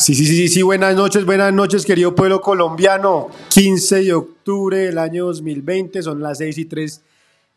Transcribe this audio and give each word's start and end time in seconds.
Sí, 0.00 0.14
sí, 0.14 0.24
sí, 0.24 0.48
sí, 0.48 0.62
buenas 0.62 0.96
noches, 0.96 1.26
buenas 1.26 1.52
noches, 1.52 1.84
querido 1.84 2.14
pueblo 2.14 2.40
colombiano. 2.40 3.28
15 3.50 4.04
de 4.04 4.14
octubre 4.14 4.78
del 4.78 4.96
año 4.96 5.26
2020, 5.26 6.02
son 6.02 6.22
las 6.22 6.38
6 6.38 6.56
y 6.56 6.64
3 6.64 7.02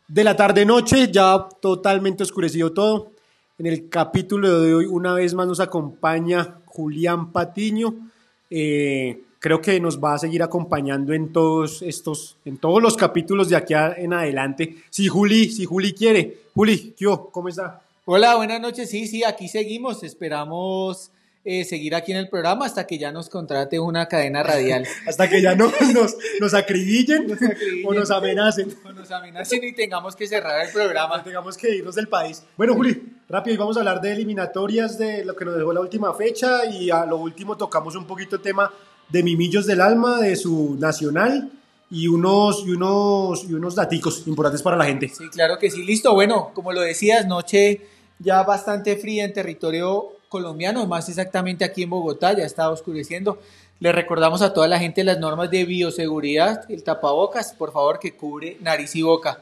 de 0.08 0.24
la 0.24 0.36
tarde-noche, 0.36 1.10
ya 1.10 1.48
totalmente 1.62 2.22
oscurecido 2.22 2.70
todo. 2.74 3.12
En 3.58 3.64
el 3.64 3.88
capítulo 3.88 4.60
de 4.60 4.74
hoy, 4.74 4.84
una 4.84 5.14
vez 5.14 5.32
más, 5.32 5.46
nos 5.46 5.58
acompaña 5.58 6.58
Julián 6.66 7.32
Patiño. 7.32 7.94
Eh, 8.50 9.22
creo 9.38 9.62
que 9.62 9.80
nos 9.80 9.98
va 9.98 10.12
a 10.12 10.18
seguir 10.18 10.42
acompañando 10.42 11.14
en 11.14 11.32
todos 11.32 11.80
estos, 11.80 12.36
en 12.44 12.58
todos 12.58 12.82
los 12.82 12.94
capítulos 12.94 13.48
de 13.48 13.56
aquí 13.56 13.72
en 13.72 14.12
adelante. 14.12 14.76
Si 14.90 15.08
Juli, 15.08 15.50
si 15.50 15.64
Juli 15.64 15.94
quiere. 15.94 16.40
Juli, 16.54 16.94
¿qué 16.94 17.06
¿cómo 17.32 17.48
está? 17.48 17.80
Hola, 18.04 18.36
buenas 18.36 18.60
noches. 18.60 18.90
Sí, 18.90 19.06
sí, 19.06 19.24
aquí 19.24 19.48
seguimos. 19.48 20.02
Esperamos 20.02 21.10
eh, 21.44 21.64
seguir 21.64 21.94
aquí 21.94 22.12
en 22.12 22.18
el 22.18 22.28
programa 22.28 22.64
hasta 22.64 22.86
que 22.86 22.98
ya 22.98 23.12
nos 23.12 23.28
contrate 23.28 23.78
una 23.78 24.06
cadena 24.06 24.42
radial. 24.42 24.86
hasta 25.06 25.28
que 25.28 25.42
ya 25.42 25.54
no, 25.54 25.70
nos, 25.94 26.16
nos, 26.40 26.54
acribillen, 26.54 27.26
o 27.84 27.92
nos 27.92 28.10
amenacen. 28.10 28.74
O 28.84 28.92
nos 28.92 29.10
amenacen 29.10 29.62
y 29.62 29.72
tengamos 29.72 30.16
que 30.16 30.26
cerrar 30.26 30.64
el 30.66 30.72
programa. 30.72 31.22
tengamos 31.22 31.56
que 31.56 31.76
irnos 31.76 31.94
del 31.94 32.08
país. 32.08 32.42
Bueno, 32.56 32.74
Juli, 32.74 33.18
rápido, 33.28 33.58
vamos 33.58 33.76
a 33.76 33.80
hablar 33.80 34.00
de 34.00 34.12
eliminatorias, 34.12 34.98
de 34.98 35.24
lo 35.24 35.36
que 35.36 35.44
nos 35.44 35.56
dejó 35.56 35.72
la 35.72 35.80
última 35.80 36.14
fecha 36.14 36.64
y 36.64 36.90
a 36.90 37.04
lo 37.04 37.18
último 37.18 37.56
tocamos 37.56 37.94
un 37.94 38.06
poquito 38.06 38.36
el 38.36 38.42
tema 38.42 38.72
de 39.08 39.22
Mimillos 39.22 39.66
del 39.66 39.80
Alma, 39.80 40.20
de 40.20 40.36
su 40.36 40.76
nacional 40.78 41.50
y 41.90 42.08
unos, 42.08 42.64
y 42.66 42.70
unos, 42.70 43.44
y 43.44 43.52
unos 43.52 43.74
daticos 43.74 44.26
importantes 44.26 44.62
para 44.62 44.76
la 44.76 44.86
gente. 44.86 45.08
Sí, 45.10 45.28
claro 45.28 45.58
que 45.58 45.70
sí, 45.70 45.84
listo. 45.84 46.14
Bueno, 46.14 46.52
como 46.54 46.72
lo 46.72 46.80
decías, 46.80 47.26
noche 47.26 47.82
ya 48.18 48.42
bastante 48.42 48.96
fría 48.96 49.24
en 49.24 49.32
territorio 49.32 50.12
colombiano, 50.34 50.84
más 50.88 51.08
exactamente 51.08 51.64
aquí 51.64 51.84
en 51.84 51.90
Bogotá, 51.90 52.32
ya 52.32 52.44
está 52.44 52.68
oscureciendo. 52.68 53.38
Le 53.78 53.92
recordamos 53.92 54.42
a 54.42 54.52
toda 54.52 54.66
la 54.66 54.80
gente 54.80 55.04
las 55.04 55.20
normas 55.20 55.48
de 55.48 55.64
bioseguridad, 55.64 56.68
el 56.68 56.82
tapabocas, 56.82 57.52
por 57.52 57.72
favor, 57.72 58.00
que 58.00 58.16
cubre 58.16 58.56
nariz 58.60 58.96
y 58.96 59.02
boca. 59.02 59.38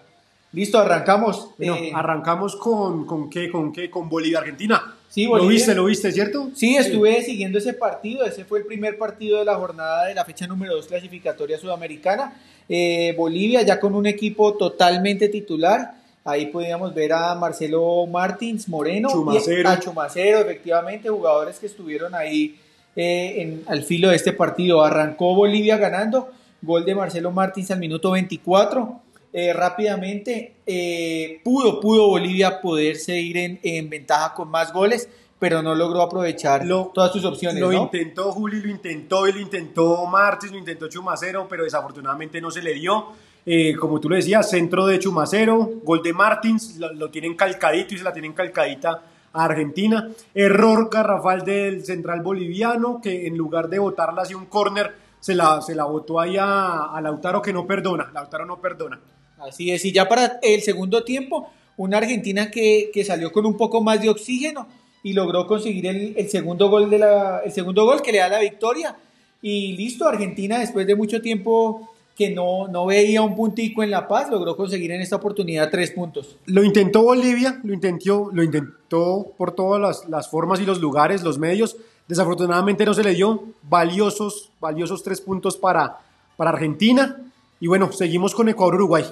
Listo, 0.53 0.79
arrancamos. 0.79 1.49
Eh, 1.59 1.93
arrancamos 1.95 2.57
con, 2.57 3.07
con 3.07 3.31
qué, 3.31 3.51
con 3.51 3.73
qué, 3.73 3.89
con 3.89 4.11
Bolivia, 4.11 4.41
Argentina. 4.41 4.97
Sí, 5.09 5.27
Bolivia. 5.27 5.47
Lo 5.47 5.55
viste, 5.55 5.75
lo 5.75 5.85
viste, 5.87 6.13
¿cierto? 6.13 6.51
Sí, 6.55 6.77
estuve 6.77 7.23
siguiendo 7.23 7.57
ese 7.57 7.73
partido. 7.73 8.27
Ese 8.27 8.45
fue 8.45 8.59
el 8.59 8.67
primer 8.67 8.99
partido 8.99 9.39
de 9.39 9.47
la 9.47 9.55
jornada 9.55 10.05
de 10.05 10.15
la 10.15 10.27
fecha 10.27 10.47
número 10.47 10.75
2 10.75 10.89
clasificatoria 10.89 11.57
sudamericana. 11.57 12.35
Eh, 12.69 13.15
Bolivia 13.17 13.63
ya 13.63 13.81
con 13.81 13.95
un 13.95 14.05
equipo 14.05 14.53
totalmente 14.59 15.31
titular. 15.31 16.02
Ahí 16.25 16.47
podíamos 16.47 16.95
ver 16.95 17.13
a 17.13 17.35
Marcelo 17.35 18.07
Martins 18.07 18.69
Moreno 18.69 19.09
Chumacero. 19.11 19.69
a 19.69 19.81
Chumacero, 19.81 20.39
efectivamente, 20.39 21.09
jugadores 21.09 21.59
que 21.59 21.67
estuvieron 21.67 22.15
ahí 22.15 22.59
eh, 22.95 23.43
en, 23.43 23.65
al 23.67 23.83
filo 23.83 24.11
de 24.11 24.17
este 24.17 24.33
partido. 24.33 24.85
Arrancó 24.85 25.35
Bolivia 25.35 25.77
ganando, 25.79 26.31
gol 26.61 26.85
de 26.85 26.95
Marcelo 26.95 27.33
Martins 27.33 27.73
al 27.73 27.81
minuto 27.81 28.13
24. 28.13 29.01
Eh, 29.33 29.53
rápidamente 29.53 30.57
eh, 30.67 31.41
pudo, 31.43 31.81
pudo 31.81 32.07
Bolivia 32.09 32.61
poderse 32.61 33.19
ir 33.19 33.39
en, 33.39 33.59
en, 33.63 33.89
ventaja 33.91 34.35
con 34.35 34.49
más 34.49 34.73
goles, 34.73 35.09
pero 35.39 35.63
no 35.63 35.75
logró 35.75 36.03
aprovechar 36.03 36.69
todas 36.95 37.11
sus 37.11 37.25
opciones. 37.25 37.61
Lo 37.61 37.73
intentó 37.73 38.31
Juli, 38.31 38.61
lo 38.61 38.69
intentó, 38.69 39.27
y 39.27 39.33
lo 39.33 39.41
intentó 39.41 40.07
Martins, 40.07 40.53
lo 40.53 40.59
intentó 40.59 40.87
Chumacero, 40.89 41.49
pero 41.49 41.65
desafortunadamente 41.65 42.41
no 42.41 42.51
se 42.53 42.63
le 42.63 42.75
dio. 42.75 43.07
Eh, 43.45 43.75
como 43.77 43.99
tú 43.99 44.09
lo 44.09 44.17
decías, 44.17 44.49
centro 44.49 44.87
de 44.87 44.99
Chumacero, 45.01 45.73
gol 45.83 46.03
de 46.03 46.13
Martins, 46.13 46.79
lo, 46.79 47.11
tienen 47.11 47.35
calcadito 47.35 47.95
y 47.95 47.99
se 47.99 48.05
la 48.05 48.13
tienen 48.13 48.35
calcadita 48.35 49.03
a 49.33 49.45
Argentina. 49.45 50.09
Error 50.35 50.89
garrafal 50.91 51.45
del 51.45 51.85
central 51.85 52.23
boliviano, 52.23 53.01
que 53.03 53.27
en 53.27 53.37
lugar 53.37 53.69
de 53.69 53.81
botarla 53.81 54.23
hacia 54.23 54.37
un 54.37 54.47
córner, 54.47 54.95
se 55.19 55.35
la, 55.35 55.61
se 55.61 55.75
la 55.75 55.85
botó 55.85 56.21
ahí 56.21 56.37
a, 56.39 56.99
Lautaro, 57.03 57.43
que 57.43 57.53
no 57.53 57.67
perdona. 57.67 58.11
Lautaro 58.13 58.45
no 58.45 58.61
perdona. 58.61 59.01
Así 59.39 59.73
es, 59.73 59.85
y 59.85 59.93
ya 59.93 60.09
para 60.09 60.39
el 60.41 60.63
segundo 60.63 61.03
tiempo, 61.03 61.51
una 61.77 61.99
Argentina 61.99 62.49
que, 62.49 62.91
que 62.93 63.05
salió 63.05 63.33
con 63.33 63.45
un 63.45 63.57
poco 63.57 63.83
más 63.83 64.01
de 64.01 64.09
oxígeno 64.09 64.69
y 65.03 65.15
logró 65.15 65.49
conseguir 65.49 65.87
el, 65.87 66.15
el, 66.17 66.31
segundo 66.31 66.69
gol 66.69 66.89
de 66.89 66.99
la, 66.99 67.41
el 67.45 67.51
segundo 67.51 67.85
gol 67.85 68.03
que 68.03 68.13
le 68.13 68.19
da 68.19 68.29
la 68.29 68.39
victoria. 68.39 68.97
Y 69.41 69.77
listo, 69.77 70.07
Argentina 70.07 70.61
después 70.61 70.87
de 70.87 70.95
mucho 70.95 71.21
tiempo 71.21 71.93
que 72.17 72.31
no, 72.31 72.69
no 72.69 72.87
veía 72.87 73.23
un 73.23 73.35
puntico 73.35 73.83
en 73.83 73.91
La 73.91 74.07
Paz, 74.07 74.31
logró 74.31 74.57
conseguir 74.57 74.93
en 74.93 75.01
esta 75.01 75.17
oportunidad 75.17 75.71
tres 75.71 75.91
puntos. 75.93 76.37
Lo 76.47 76.63
intentó 76.63 77.03
Bolivia, 77.03 77.61
lo 77.65 77.73
intentó, 77.73 78.31
lo 78.33 78.43
intentó 78.43 79.33
por 79.37 79.53
todas 79.53 79.81
las, 79.81 80.09
las 80.09 80.29
formas 80.29 80.61
y 80.61 80.67
los 80.67 80.81
lugares, 80.81 81.23
los 81.23 81.39
medios. 81.39 81.77
Desafortunadamente 82.09 82.85
no 82.85 82.95
se 82.95 83.03
le 83.03 83.15
dio 83.15 83.43
valiosos, 83.63 84.51
valiosos 84.61 85.03
tres 85.03 85.21
puntos 85.21 85.57
para, 85.57 86.01
para 86.37 86.51
Argentina. 86.51 87.19
Y 87.61 87.69
bueno, 87.69 87.93
seguimos 87.93 88.35
con 88.35 88.49
Ecuador-Uruguay. 88.49 89.05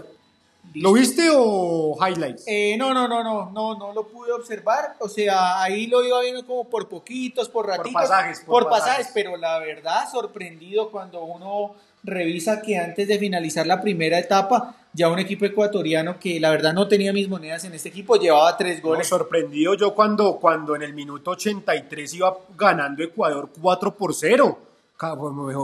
¿Lo 0.75 0.93
viste 0.93 1.29
o 1.33 1.97
highlights? 1.97 2.45
Eh, 2.47 2.77
no, 2.79 2.95
no, 2.95 3.09
no, 3.09 3.25
no, 3.25 3.51
no, 3.51 3.75
no 3.77 3.93
lo 3.93 4.07
pude 4.07 4.33
observar. 4.33 4.97
O 5.01 5.09
sea, 5.09 5.61
ahí 5.63 5.87
lo 5.87 6.05
iba 6.05 6.21
viendo 6.21 6.47
como 6.47 6.65
por 6.65 6.89
poquitos, 6.89 7.49
por 7.49 7.67
ratitos. 7.67 7.93
Por 7.93 8.03
pasajes. 8.03 8.41
Por, 8.47 8.69
pasajes. 8.69 9.11
pero 9.13 9.37
la 9.37 9.59
verdad, 9.59 10.09
sorprendido 10.11 10.91
cuando 10.91 11.25
uno 11.25 11.75
revisa 12.03 12.63
que 12.63 12.79
antes 12.79 13.07
de 13.09 13.19
finalizar 13.19 13.67
la 13.67 13.81
primera 13.81 14.19
etapa, 14.19 14.77
ya 14.93 15.09
un 15.09 15.19
equipo 15.19 15.45
ecuatoriano 15.45 16.19
que 16.19 16.41
la 16.41 16.51
verdad 16.51 16.73
no 16.73 16.89
tenía 16.89 17.13
mis 17.13 17.29
monedas 17.29 17.65
en 17.65 17.75
este 17.75 17.91
equipo, 17.91 18.17
llevaba 18.17 18.57
tres 18.57 18.83
goles. 18.83 19.07
sorprendido 19.07 19.75
yo 19.75 19.95
cuando, 19.95 20.37
cuando 20.37 20.75
en 20.75 20.83
el 20.83 20.95
minuto 20.95 21.33
83 21.33 22.15
iba 22.15 22.37
ganando 22.57 23.03
Ecuador 23.03 23.51
4 23.61 23.95
por 23.95 24.15
0. 24.15 24.59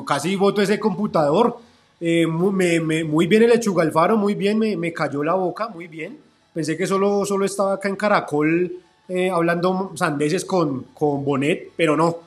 Casi 0.06 0.36
voto 0.36 0.62
ese 0.62 0.78
computador. 0.78 1.58
Eh, 2.00 2.26
muy, 2.26 3.26
bien 3.26 3.42
el 3.42 3.50
Lechuga 3.50 3.82
Alfaro, 3.82 4.16
muy 4.16 4.34
bien, 4.34 4.58
me, 4.58 4.92
cayó 4.92 5.22
la 5.24 5.34
boca, 5.34 5.68
muy 5.68 5.88
bien. 5.88 6.18
Pensé 6.52 6.76
que 6.76 6.86
solo, 6.86 7.24
solo 7.26 7.44
estaba 7.44 7.74
acá 7.74 7.88
en 7.88 7.96
Caracol 7.96 8.72
eh, 9.08 9.30
hablando 9.30 9.92
sandeces 9.94 10.44
con, 10.44 10.84
con 10.94 11.24
Bonet, 11.24 11.72
pero 11.76 11.96
no 11.96 12.18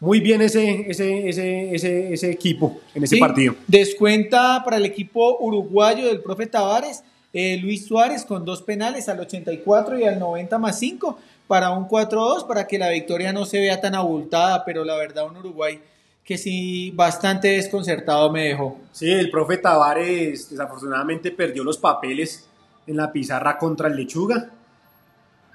muy 0.00 0.20
bien 0.20 0.40
ese, 0.40 0.90
ese, 0.90 1.28
ese, 1.28 2.14
ese, 2.14 2.30
equipo 2.30 2.80
en 2.94 3.04
ese 3.04 3.18
partido. 3.18 3.54
Descuenta 3.66 4.62
para 4.64 4.78
el 4.78 4.86
equipo 4.86 5.38
uruguayo 5.40 6.06
del 6.06 6.22
profe 6.22 6.46
Tavares, 6.46 7.04
eh, 7.32 7.58
Luis 7.58 7.86
Suárez 7.86 8.24
con 8.24 8.44
dos 8.44 8.62
penales 8.62 9.08
al 9.08 9.20
84 9.20 9.98
y 9.98 10.04
al 10.04 10.18
90 10.18 10.58
más 10.58 10.78
5 10.78 11.18
para 11.46 11.70
un 11.70 11.86
4-2 11.86 12.46
para 12.46 12.66
que 12.66 12.78
la 12.78 12.88
victoria 12.88 13.32
no 13.32 13.44
se 13.44 13.60
vea 13.60 13.80
tan 13.80 13.94
abultada, 13.94 14.64
pero 14.64 14.84
la 14.84 14.96
verdad 14.96 15.26
un 15.26 15.36
Uruguay 15.36 15.80
que 16.24 16.38
sí 16.38 16.92
bastante 16.92 17.48
desconcertado 17.48 18.32
me 18.32 18.44
dejó. 18.44 18.78
Sí, 18.92 19.10
el 19.10 19.30
profe 19.30 19.58
Tavares 19.58 20.50
desafortunadamente 20.50 21.30
perdió 21.30 21.62
los 21.62 21.76
papeles 21.76 22.48
en 22.86 22.96
la 22.96 23.12
pizarra 23.12 23.58
contra 23.58 23.88
el 23.88 23.96
Lechuga 23.96 24.50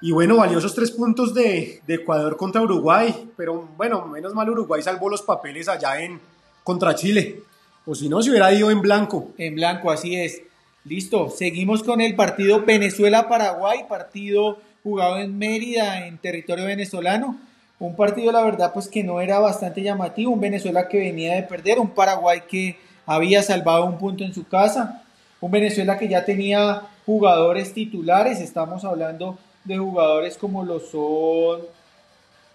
y 0.02 0.12
bueno, 0.12 0.36
valiosos 0.36 0.74
tres 0.74 0.90
puntos 0.90 1.32
de, 1.32 1.80
Ecuador 1.88 2.36
contra 2.36 2.60
Uruguay, 2.60 3.30
pero 3.36 3.68
bueno, 3.76 4.06
menos 4.06 4.34
mal 4.34 4.50
Uruguay 4.50 4.82
salvó 4.82 5.08
los 5.08 5.22
papeles 5.22 5.68
allá 5.68 6.00
en 6.00 6.20
contra 6.62 6.94
Chile. 6.94 7.42
O 7.86 7.94
si 7.94 8.08
no, 8.08 8.20
se 8.22 8.30
hubiera 8.30 8.52
ido 8.52 8.70
en 8.70 8.82
blanco. 8.82 9.28
En 9.38 9.54
blanco, 9.54 9.90
así 9.90 10.16
es. 10.16 10.42
Listo, 10.84 11.30
seguimos 11.30 11.82
con 11.82 12.00
el 12.00 12.14
partido 12.14 12.62
Venezuela-Paraguay, 12.64 13.86
partido 13.88 14.58
jugado 14.82 15.18
en 15.18 15.38
Mérida, 15.38 16.06
en 16.06 16.18
territorio 16.18 16.66
venezolano. 16.66 17.38
Un 17.78 17.96
partido, 17.96 18.32
la 18.32 18.42
verdad, 18.42 18.72
pues 18.74 18.88
que 18.88 19.02
no 19.02 19.20
era 19.20 19.38
bastante 19.38 19.82
llamativo. 19.82 20.32
Un 20.32 20.40
Venezuela 20.40 20.88
que 20.88 20.98
venía 20.98 21.34
de 21.34 21.42
perder, 21.42 21.78
un 21.78 21.90
Paraguay 21.90 22.42
que 22.48 22.78
había 23.06 23.42
salvado 23.42 23.84
un 23.86 23.98
punto 23.98 24.24
en 24.24 24.34
su 24.34 24.46
casa. 24.46 25.02
Un 25.40 25.50
Venezuela 25.50 25.96
que 25.98 26.08
ya 26.08 26.24
tenía 26.24 26.82
jugadores 27.06 27.72
titulares, 27.72 28.40
estamos 28.40 28.84
hablando 28.84 29.38
de 29.66 29.78
jugadores 29.78 30.38
como 30.38 30.64
lo 30.64 30.80
son 30.80 31.60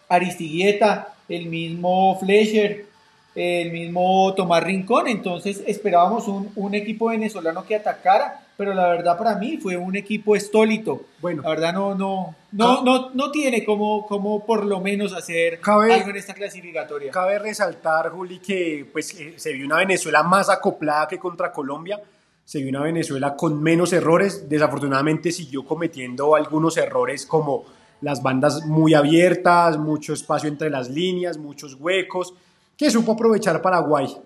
Aristigueta, 0.09 1.13
el 1.30 1.45
mismo 1.45 2.18
Fleischer, 2.19 2.85
el 3.33 3.71
mismo 3.71 4.33
Tomás 4.35 4.63
Rincón. 4.63 5.07
Entonces 5.07 5.63
esperábamos 5.65 6.27
un, 6.27 6.75
equipo 6.75 7.07
venezolano 7.07 7.65
que 7.65 7.75
atacara, 7.75 8.44
pero 8.57 8.74
la 8.74 8.89
verdad 8.89 9.18
para 9.18 9.35
mí 9.35 9.57
fue 9.57 9.77
un 9.77 9.95
equipo 9.95 10.35
estólito. 10.35 11.06
Bueno, 11.21 11.44
la 11.44 11.50
verdad 11.50 11.74
no, 11.74 11.95
no, 11.95 12.35
no, 12.51 12.83
no, 12.83 13.09
no 13.13 13.31
tiene 13.31 13.63
como, 13.63 14.06
como 14.06 14.45
por 14.45 14.65
lo 14.65 14.81
menos 14.81 15.13
hacer 15.13 15.59
algo 15.63 16.09
en 16.09 16.15
esta 16.18 16.33
clasificatoria. 16.33 17.12
Cabe 17.12 17.39
resaltar, 17.39 18.09
Juli, 18.09 18.39
que 18.39 18.85
pues 18.91 19.18
eh, 19.19 19.35
se 19.38 19.53
vio 19.53 19.65
una 19.65 19.77
Venezuela 19.77 20.24
más 20.24 20.50
acoplada 20.50 21.07
que 21.07 21.18
contra 21.18 21.53
Colombia 21.53 22.01
se 22.45 22.59
vio 22.59 22.69
una 22.69 22.81
Venezuela 22.81 23.35
con 23.35 23.61
menos 23.61 23.93
errores, 23.93 24.49
desafortunadamente 24.49 25.31
siguió 25.31 25.65
cometiendo 25.65 26.35
algunos 26.35 26.77
errores 26.77 27.25
como 27.25 27.65
las 28.01 28.21
bandas 28.21 28.65
muy 28.65 28.93
abiertas, 28.93 29.77
mucho 29.77 30.13
espacio 30.13 30.49
entre 30.49 30.69
las 30.69 30.89
líneas, 30.89 31.38
muchos 31.38 31.75
huecos, 31.75 32.33
que 32.75 32.89
supo 32.89 33.13
aprovechar 33.13 33.61
Paraguay. 33.61 34.17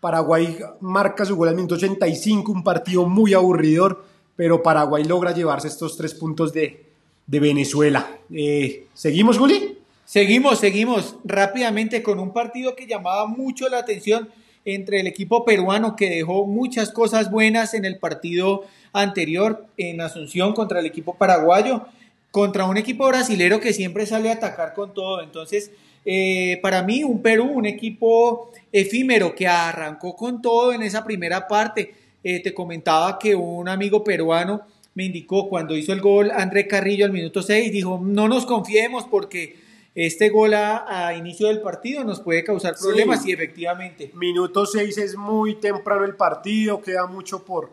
Paraguay 0.00 0.58
marca 0.80 1.24
su 1.24 1.36
gol 1.36 1.48
al 1.48 1.56
minuto 1.56 1.74
85, 1.74 2.50
un 2.52 2.64
partido 2.64 3.04
muy 3.06 3.34
aburridor, 3.34 4.04
pero 4.34 4.62
Paraguay 4.62 5.04
logra 5.04 5.32
llevarse 5.32 5.68
estos 5.68 5.96
tres 5.96 6.14
puntos 6.14 6.52
de, 6.52 6.86
Venezuela. 7.26 8.08
Eh, 8.32 8.86
¿Seguimos, 8.94 9.36
Juli? 9.36 9.78
Seguimos, 10.06 10.58
seguimos 10.58 11.16
rápidamente 11.24 12.02
con 12.02 12.18
un 12.18 12.32
partido 12.32 12.74
que 12.74 12.86
llamaba 12.86 13.26
mucho 13.26 13.68
la 13.68 13.78
atención 13.78 14.30
entre 14.74 15.00
el 15.00 15.06
equipo 15.06 15.46
peruano 15.46 15.96
que 15.96 16.10
dejó 16.10 16.44
muchas 16.44 16.92
cosas 16.92 17.30
buenas 17.30 17.72
en 17.72 17.86
el 17.86 17.96
partido 17.96 18.64
anterior 18.92 19.64
en 19.78 20.02
Asunción 20.02 20.52
contra 20.52 20.80
el 20.80 20.86
equipo 20.86 21.14
paraguayo, 21.14 21.86
contra 22.30 22.66
un 22.66 22.76
equipo 22.76 23.06
brasilero 23.08 23.60
que 23.60 23.72
siempre 23.72 24.04
sale 24.04 24.28
a 24.28 24.34
atacar 24.34 24.74
con 24.74 24.92
todo. 24.92 25.22
Entonces, 25.22 25.70
eh, 26.04 26.58
para 26.60 26.82
mí, 26.82 27.02
un 27.02 27.22
Perú, 27.22 27.44
un 27.44 27.64
equipo 27.64 28.50
efímero 28.70 29.34
que 29.34 29.48
arrancó 29.48 30.14
con 30.14 30.42
todo 30.42 30.74
en 30.74 30.82
esa 30.82 31.02
primera 31.02 31.48
parte. 31.48 31.94
Eh, 32.22 32.40
te 32.40 32.52
comentaba 32.52 33.18
que 33.18 33.34
un 33.34 33.70
amigo 33.70 34.04
peruano 34.04 34.60
me 34.92 35.04
indicó 35.04 35.48
cuando 35.48 35.78
hizo 35.78 35.94
el 35.94 36.02
gol 36.02 36.30
André 36.30 36.66
Carrillo 36.66 37.06
al 37.06 37.12
minuto 37.12 37.40
6, 37.40 37.72
dijo, 37.72 38.00
no 38.04 38.28
nos 38.28 38.44
confiemos 38.44 39.06
porque 39.10 39.56
este 39.94 40.28
gol 40.28 40.54
a, 40.54 41.14
inicio 41.16 41.48
del 41.48 41.60
partido 41.60 42.04
nos 42.04 42.20
puede 42.20 42.44
causar 42.44 42.76
problemas 42.76 43.26
y 43.26 43.32
efectivamente. 43.32 44.10
Minuto 44.14 44.66
6 44.66 44.98
es 44.98 45.16
muy 45.16 45.56
temprano 45.56 46.04
el 46.04 46.14
partido, 46.14 46.80
queda 46.80 47.06
mucho 47.06 47.44
por, 47.44 47.70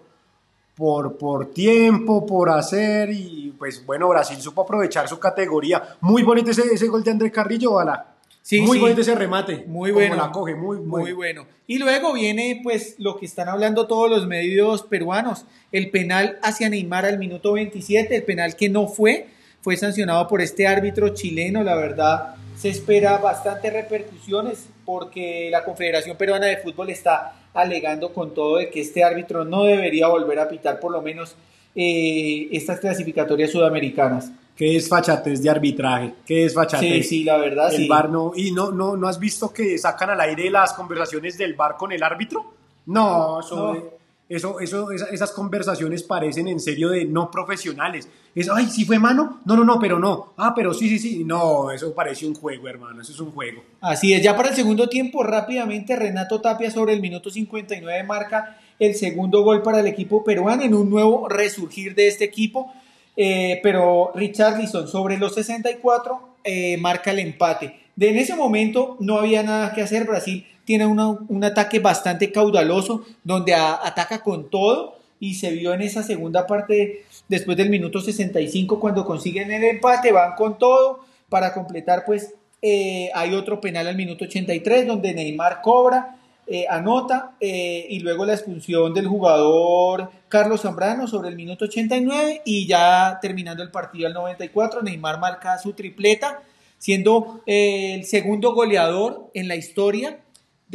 por, 0.75 1.17
por 1.17 1.51
tiempo, 1.53 2.25
por 2.25 2.49
hacer 2.49 3.09
y 3.11 3.53
pues 3.57 3.85
bueno, 3.85 4.09
Brasil 4.09 4.41
supo 4.41 4.61
aprovechar 4.61 5.07
su 5.07 5.19
categoría. 5.19 5.97
Muy 6.01 6.23
bonito 6.23 6.51
ese, 6.51 6.63
ese 6.73 6.87
gol 6.87 7.03
de 7.03 7.11
André 7.11 7.31
Carrillo, 7.31 7.73
Bala. 7.73 8.15
Sí, 8.45 8.61
muy 8.61 8.77
bonito 8.77 9.01
ese 9.01 9.15
remate. 9.15 9.63
Muy 9.65 9.89
bueno. 9.89 10.15
la 10.15 10.29
coge, 10.29 10.53
muy, 10.53 10.77
muy, 10.77 11.13
bueno. 11.13 11.47
Y 11.65 11.79
luego 11.79 12.13
viene 12.13 12.59
pues 12.61 12.93
lo 12.99 13.17
que 13.17 13.25
están 13.25 13.49
hablando 13.49 13.87
todos 13.87 14.07
los 14.07 14.27
medios 14.27 14.83
peruanos, 14.83 15.47
el 15.71 15.89
penal 15.89 16.37
hacia 16.43 16.69
Neymar 16.69 17.05
al 17.05 17.17
minuto 17.17 17.53
27, 17.53 18.15
el 18.15 18.21
penal 18.21 18.55
que 18.55 18.69
no 18.69 18.87
fue, 18.87 19.29
fue 19.65 19.75
sancionado 19.77 20.27
por 20.27 20.43
este 20.43 20.67
árbitro 20.67 21.09
chileno, 21.09 21.63
la 21.63 21.73
verdad 21.73 22.35
se 22.55 22.69
espera 22.69 23.17
bastantes 23.17 23.73
repercusiones 23.73 24.69
porque 24.85 25.49
la 25.49 25.65
Confederación 25.65 26.15
Peruana 26.15 26.45
de 26.45 26.57
Fútbol 26.57 26.91
está 26.91 27.33
alegando 27.51 28.13
con 28.13 28.31
todo 28.35 28.57
de 28.57 28.69
que 28.69 28.81
este 28.81 29.03
árbitro 29.03 29.43
no 29.43 29.63
debería 29.63 30.05
volver 30.05 30.37
a 30.37 30.47
pitar 30.47 30.79
por 30.79 30.91
lo 30.91 31.01
menos 31.01 31.35
eh, 31.73 32.47
estas 32.51 32.79
clasificatorias 32.79 33.49
sudamericanas. 33.49 34.31
Qué 34.55 34.65
desfachatez 34.65 35.41
de 35.41 35.49
arbitraje, 35.49 36.13
qué 36.27 36.43
desfachatez. 36.43 37.07
Sí, 37.07 37.21
sí, 37.21 37.23
la 37.23 37.37
verdad, 37.37 37.73
el 37.73 37.87
Bar 37.87 38.11
no, 38.11 38.33
y 38.35 38.51
no, 38.51 38.71
no, 38.71 38.95
¿no 38.95 39.07
has 39.07 39.17
visto 39.17 39.51
que 39.51 39.79
sacan 39.79 40.11
al 40.11 40.21
aire 40.21 40.47
las 40.51 40.73
conversaciones 40.73 41.39
del 41.39 41.55
bar 41.55 41.75
con 41.75 41.91
el 41.91 42.03
árbitro? 42.03 42.53
No, 42.85 43.39
eso, 43.39 43.94
eso, 44.27 44.59
eso 44.59 44.91
esas 44.91 45.31
conversaciones 45.31 46.03
parecen 46.03 46.47
en 46.47 46.59
serio 46.59 46.89
de 46.89 47.05
no 47.05 47.29
profesionales. 47.29 48.09
Es, 48.33 48.49
ay, 48.49 48.67
¿sí 48.67 48.85
fue 48.85 48.99
mano? 48.99 49.41
No, 49.45 49.55
no, 49.55 49.63
no, 49.63 49.79
pero 49.79 49.99
no. 49.99 50.33
Ah, 50.37 50.53
pero 50.55 50.73
sí, 50.73 50.89
sí, 50.89 50.99
sí. 50.99 51.23
No, 51.23 51.71
eso 51.71 51.93
parece 51.93 52.25
un 52.25 52.35
juego, 52.35 52.67
hermano, 52.67 53.01
eso 53.01 53.11
es 53.11 53.19
un 53.19 53.31
juego. 53.31 53.63
Así 53.81 54.13
es, 54.13 54.23
ya 54.23 54.35
para 54.35 54.49
el 54.49 54.55
segundo 54.55 54.89
tiempo, 54.89 55.23
rápidamente, 55.23 55.95
Renato 55.95 56.41
Tapia 56.41 56.71
sobre 56.71 56.93
el 56.93 57.01
minuto 57.01 57.29
59 57.29 58.03
marca 58.03 58.59
el 58.79 58.95
segundo 58.95 59.41
gol 59.43 59.61
para 59.61 59.79
el 59.79 59.87
equipo 59.87 60.23
peruano 60.23 60.63
en 60.63 60.73
un 60.73 60.89
nuevo 60.89 61.29
resurgir 61.29 61.95
de 61.95 62.07
este 62.07 62.25
equipo 62.25 62.73
eh, 63.17 63.59
pero 63.63 64.11
Richarlison 64.13 64.87
sobre 64.87 65.17
los 65.17 65.35
64 65.35 66.37
eh, 66.43 66.77
marca 66.77 67.11
el 67.11 67.19
empate. 67.19 67.79
De 67.95 68.09
en 68.09 68.17
ese 68.17 68.35
momento 68.35 68.97
no 68.99 69.17
había 69.17 69.41
nada 69.43 69.73
que 69.73 69.81
hacer. 69.81 70.05
Brasil 70.05 70.45
tiene 70.65 70.85
un 70.87 71.43
ataque 71.43 71.79
bastante 71.79 72.31
caudaloso 72.31 73.05
donde 73.23 73.53
ataca 73.53 74.21
con 74.21 74.49
todo 74.49 74.95
y 75.19 75.35
se 75.35 75.51
vio 75.51 75.73
en 75.73 75.81
esa 75.81 76.03
segunda 76.03 76.45
parte 76.45 77.05
después 77.29 77.55
del 77.55 77.69
minuto 77.69 78.01
65 78.01 78.79
cuando 78.79 79.05
consiguen 79.05 79.51
el 79.51 79.63
empate, 79.63 80.11
van 80.11 80.35
con 80.35 80.57
todo 80.57 80.99
para 81.29 81.53
completar 81.53 82.03
pues 82.05 82.33
eh, 82.61 83.09
hay 83.13 83.33
otro 83.33 83.61
penal 83.61 83.87
al 83.87 83.95
minuto 83.95 84.25
83 84.25 84.87
donde 84.87 85.13
Neymar 85.13 85.61
cobra 85.61 86.17
eh, 86.47 86.65
anota 86.69 87.35
eh, 87.39 87.87
y 87.89 87.99
luego 87.99 88.25
la 88.25 88.33
expulsión 88.33 88.93
del 88.93 89.07
jugador 89.07 90.11
Carlos 90.29 90.61
Zambrano 90.61 91.07
sobre 91.07 91.29
el 91.29 91.35
minuto 91.35 91.65
89 91.65 92.41
y 92.45 92.67
ya 92.67 93.19
terminando 93.21 93.63
el 93.63 93.71
partido 93.71 94.07
al 94.07 94.13
94 94.13 94.81
Neymar 94.81 95.19
marca 95.19 95.57
su 95.57 95.73
tripleta 95.73 96.41
siendo 96.77 97.41
el 97.45 98.03
segundo 98.05 98.53
goleador 98.53 99.29
en 99.33 99.47
la 99.47 99.55
historia 99.55 100.19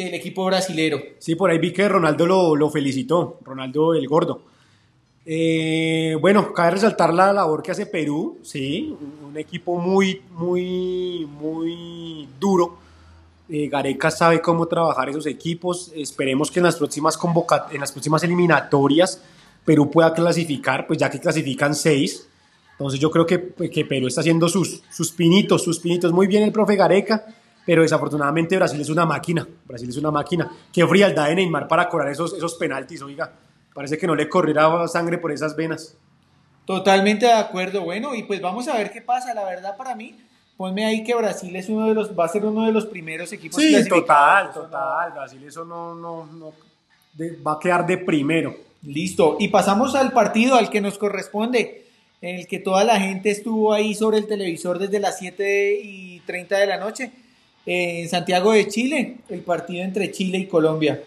del 0.05 0.15
equipo 0.15 0.45
brasilero. 0.45 1.01
Sí, 1.19 1.35
por 1.35 1.51
ahí 1.51 1.59
vi 1.59 1.73
que 1.73 1.89
Ronaldo 1.89 2.27
lo, 2.27 2.57
lo 2.57 2.71
felicitó, 2.71 3.39
Ronaldo 3.45 3.95
el 3.95 4.07
gordo. 4.07 4.43
bueno, 6.21 6.53
cabe 6.53 6.73
resaltar 6.73 7.15
la 7.15 7.33
labor 7.33 7.63
que 7.63 7.71
hace 7.73 7.87
Perú, 7.87 8.39
sí, 8.43 8.97
un 9.27 9.37
equipo 9.37 9.77
muy, 9.77 10.23
muy, 10.33 11.27
muy 11.27 12.29
duro 12.39 12.79
eh, 13.53 13.69
Gareca 13.69 14.13
sabe 14.13 14.41
cómo 14.41 14.67
trabajar 14.67 15.09
esos 15.09 15.27
equipos. 15.27 15.91
Esperemos 15.97 16.53
que 16.53 16.61
en 16.61 16.65
las 16.65 16.77
próximas 16.77 17.19
en 17.73 17.81
las 17.81 17.91
próximas 17.91 18.23
eliminatorias 18.23 19.21
Perú 19.65 19.91
pueda 19.91 20.15
clasificar, 20.15 20.87
pues 20.87 21.01
ya 21.01 21.11
que 21.11 21.19
clasifican 21.19 21.75
seis. 21.75 22.29
Entonces 22.73 23.01
yo 23.01 23.11
creo 23.11 23.27
que, 23.27 23.53
que 23.71 23.85
Perú 23.85 24.07
está 24.07 24.21
haciendo 24.21 24.49
sus, 24.49 24.83
sus 24.91 25.11
pinitos, 25.11 25.65
sus 25.65 25.81
pinitos. 25.81 26.13
Muy 26.13 26.29
bien 26.29 26.45
el 26.45 26.53
profe 26.53 26.77
Gareca, 26.77 27.27
pero 27.65 27.83
desafortunadamente 27.83 28.57
Brasil 28.57 28.81
es 28.81 28.89
una 28.89 29.07
máquina. 29.07 29.47
Brasil 29.65 29.89
es 29.89 29.97
una 29.97 30.11
máquina. 30.11 30.51
Qué 30.73 30.87
frialdad 30.87 31.29
de 31.29 31.37
Neymar 31.37 31.69
para 31.69 31.89
cobrar 31.89 32.11
esos, 32.11 32.33
esos 32.35 32.55
penaltis, 32.55 33.03
oiga. 33.03 33.33
Parece 33.75 33.97
que 33.97 34.07
no 34.07 34.15
le 34.15 34.29
corriera 34.29 34.87
sangre 34.89 35.19
por 35.19 35.33
esas 35.33 35.55
venas. 35.55 35.97
Totalmente 36.65 37.27
de 37.27 37.33
acuerdo. 37.33 37.83
Bueno, 37.83 38.15
y 38.15 38.25
pues 38.25 38.41
vamos 38.41 38.69
a 38.69 38.77
ver 38.77 38.91
qué 38.91 39.03
pasa. 39.03 39.35
La 39.35 39.45
verdad 39.45 39.77
para 39.77 39.95
mí 39.95 40.17
ponme 40.57 40.85
ahí 40.85 41.03
que 41.03 41.15
Brasil 41.15 41.55
es 41.57 41.69
uno 41.69 41.87
de 41.87 41.95
los, 41.95 42.19
va 42.19 42.27
a 42.27 42.29
ser 42.29 42.45
uno 42.45 42.67
de 42.67 42.73
los 42.73 42.85
primeros 42.87 43.33
equipos 43.33 43.63
Sí, 43.63 43.89
total, 43.89 44.53
total. 44.53 45.13
Brasil 45.13 45.43
eso 45.45 45.65
no, 45.65 45.95
no, 45.95 46.27
no 46.27 46.53
va 47.47 47.53
a 47.53 47.59
quedar 47.59 47.87
de 47.87 47.99
primero. 47.99 48.55
Listo. 48.83 49.37
Y 49.39 49.49
pasamos 49.49 49.95
al 49.95 50.13
partido 50.13 50.57
al 50.57 50.71
que 50.71 50.81
nos 50.81 50.99
corresponde, 50.99 51.87
en 52.21 52.37
el 52.37 52.47
que 52.47 52.59
toda 52.59 52.85
la 52.85 52.99
gente 52.99 53.31
estuvo 53.31 53.73
ahí 53.73 53.95
sobre 53.95 54.19
el 54.19 54.27
televisor 54.27 54.79
desde 54.79 55.01
las 55.01 55.19
7 55.19 55.81
y 55.83 56.21
30 56.21 56.59
de 56.59 56.67
la 56.67 56.77
noche, 56.79 57.11
en 57.67 58.09
Santiago 58.09 58.53
de 58.53 58.69
Chile, 58.69 59.19
el 59.29 59.41
partido 59.41 59.83
entre 59.83 60.11
Chile 60.11 60.39
y 60.39 60.47
Colombia. 60.47 61.03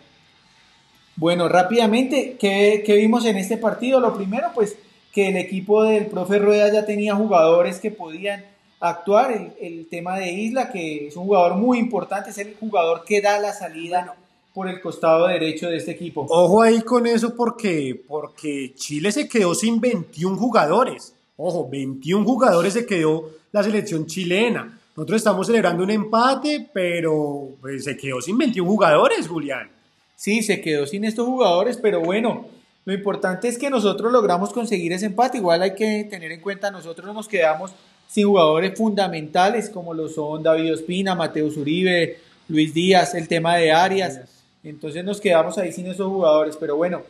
Bueno, 1.15 1.47
rápidamente, 1.47 2.37
¿qué, 2.39 2.83
¿qué, 2.85 2.95
vimos 2.95 3.25
en 3.25 3.37
este 3.37 3.57
partido? 3.57 3.99
Lo 3.99 4.15
primero, 4.15 4.47
pues 4.53 4.75
que 5.11 5.29
el 5.29 5.37
equipo 5.37 5.83
del 5.83 6.07
profe 6.07 6.39
Rueda 6.39 6.71
ya 6.71 6.85
tenía 6.85 7.15
jugadores 7.15 7.79
que 7.79 7.91
podían 7.91 8.43
actuar 8.79 9.31
el, 9.31 9.53
el, 9.61 9.87
tema 9.87 10.17
de 10.17 10.31
Isla, 10.31 10.71
que 10.71 11.07
es 11.07 11.15
un 11.15 11.25
jugador 11.25 11.55
muy 11.55 11.77
importante, 11.77 12.31
es 12.31 12.37
el 12.39 12.55
jugador 12.59 13.03
que 13.05 13.21
da 13.21 13.39
la 13.39 13.53
salida 13.53 14.15
por 14.53 14.69
el 14.69 14.81
costado 14.81 15.27
derecho 15.27 15.69
de 15.69 15.77
este 15.77 15.91
equipo. 15.91 16.25
Ojo 16.29 16.61
ahí 16.61 16.81
con 16.81 17.07
eso 17.07 17.35
porque, 17.35 17.99
porque 18.07 18.73
Chile 18.75 19.11
se 19.11 19.27
quedó 19.27 19.55
sin 19.55 19.81
21 19.81 20.37
jugadores. 20.37 21.13
Ojo, 21.37 21.67
21 21.69 22.23
jugadores 22.23 22.73
se 22.73 22.85
quedó 22.85 23.29
la 23.51 23.63
selección 23.63 24.05
chilena. 24.05 24.79
Nosotros 24.95 25.17
estamos 25.17 25.47
celebrando 25.47 25.83
un 25.83 25.89
empate, 25.89 26.69
pero 26.71 27.49
pues, 27.59 27.83
se 27.83 27.97
quedó 27.97 28.21
sin 28.21 28.37
21 28.37 28.69
jugadores, 28.69 29.27
Julián. 29.27 29.69
Sí, 30.15 30.43
se 30.43 30.61
quedó 30.61 30.85
sin 30.85 31.03
estos 31.03 31.25
jugadores, 31.25 31.77
pero 31.77 31.99
bueno, 31.99 32.45
lo 32.85 32.93
importante 32.93 33.47
es 33.47 33.57
que 33.57 33.71
nosotros 33.71 34.11
logramos 34.11 34.53
conseguir 34.53 34.93
ese 34.93 35.07
empate. 35.07 35.39
Igual 35.39 35.63
hay 35.63 35.73
que 35.73 36.03
tener 36.09 36.31
en 36.31 36.41
cuenta, 36.41 36.69
nosotros 36.69 37.13
nos 37.13 37.27
quedamos 37.27 37.71
sin 38.07 38.27
jugadores 38.27 38.77
fundamentales 38.77 39.69
como 39.69 39.95
lo 39.95 40.07
son 40.07 40.43
David 40.43 40.73
Ospina, 40.73 41.15
Mateus 41.15 41.57
Uribe, 41.57 42.19
Luis 42.47 42.73
Díaz, 42.73 43.15
el 43.15 43.27
tema 43.27 43.55
de 43.55 43.71
Arias. 43.71 44.21
Entonces 44.63 45.03
nos 45.03 45.19
quedamos 45.19 45.57
ahí 45.57 45.71
sin 45.71 45.87
esos 45.87 46.07
jugadores. 46.07 46.55
Pero 46.57 46.75
bueno, 46.75 47.01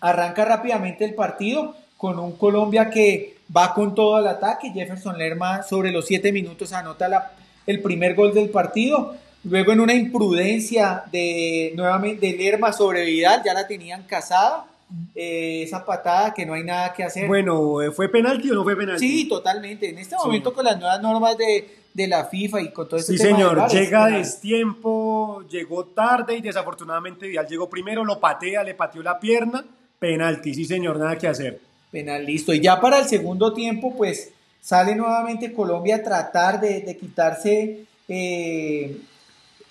arranca 0.00 0.44
rápidamente 0.44 1.06
el 1.06 1.14
partido 1.14 1.74
con 1.96 2.18
un 2.18 2.32
Colombia 2.32 2.90
que 2.90 3.39
va 3.54 3.74
con 3.74 3.94
todo 3.94 4.18
el 4.18 4.26
ataque. 4.26 4.70
Jefferson 4.70 5.18
Lerma 5.18 5.62
sobre 5.62 5.90
los 5.90 6.06
siete 6.06 6.32
minutos 6.32 6.72
anota 6.72 7.08
la, 7.08 7.32
el 7.66 7.80
primer 7.80 8.14
gol 8.14 8.32
del 8.34 8.48
partido. 8.50 9.14
Luego 9.44 9.72
en 9.72 9.80
una 9.80 9.94
imprudencia 9.94 11.04
de 11.10 11.72
nuevamente 11.74 12.26
de 12.26 12.36
Lerma 12.36 12.72
sobre 12.72 13.04
Vidal, 13.04 13.42
ya 13.44 13.54
la 13.54 13.66
tenían 13.66 14.02
casada. 14.04 14.66
Eh, 15.14 15.62
esa 15.62 15.84
patada 15.84 16.34
que 16.34 16.44
no 16.44 16.54
hay 16.54 16.64
nada 16.64 16.92
que 16.92 17.04
hacer. 17.04 17.28
Bueno, 17.28 17.78
¿fue 17.94 18.08
penalti 18.08 18.50
o 18.50 18.54
no 18.54 18.64
fue 18.64 18.74
penalti? 18.76 19.06
Sí, 19.06 19.28
totalmente. 19.28 19.88
En 19.88 19.98
este 19.98 20.16
momento 20.16 20.52
con 20.52 20.64
las 20.64 20.80
nuevas 20.80 21.00
normas 21.00 21.38
de, 21.38 21.76
de 21.94 22.08
la 22.08 22.24
FIFA 22.24 22.60
y 22.60 22.72
con 22.72 22.88
todo 22.88 22.98
este 22.98 23.12
Sí, 23.12 23.18
señor, 23.18 23.68
llega 23.70 24.06
a 24.06 24.08
destiempo, 24.08 25.44
llegó 25.48 25.84
tarde 25.84 26.36
y 26.36 26.40
desafortunadamente 26.40 27.28
Vidal 27.28 27.46
llegó 27.46 27.70
primero, 27.70 28.04
lo 28.04 28.18
patea, 28.18 28.64
le 28.64 28.74
pateó 28.74 29.00
la 29.00 29.20
pierna, 29.20 29.64
penalti, 30.00 30.54
sí, 30.54 30.64
señor, 30.64 30.98
nada 30.98 31.16
que 31.16 31.28
hacer. 31.28 31.60
Penal, 31.90 32.24
listo. 32.24 32.52
Y 32.52 32.60
ya 32.60 32.80
para 32.80 32.98
el 32.98 33.06
segundo 33.06 33.52
tiempo, 33.52 33.94
pues 33.96 34.30
sale 34.60 34.94
nuevamente 34.94 35.52
Colombia 35.52 35.96
a 35.96 36.02
tratar 36.02 36.60
de, 36.60 36.96
quitarse 36.98 37.84
eh, 38.08 39.00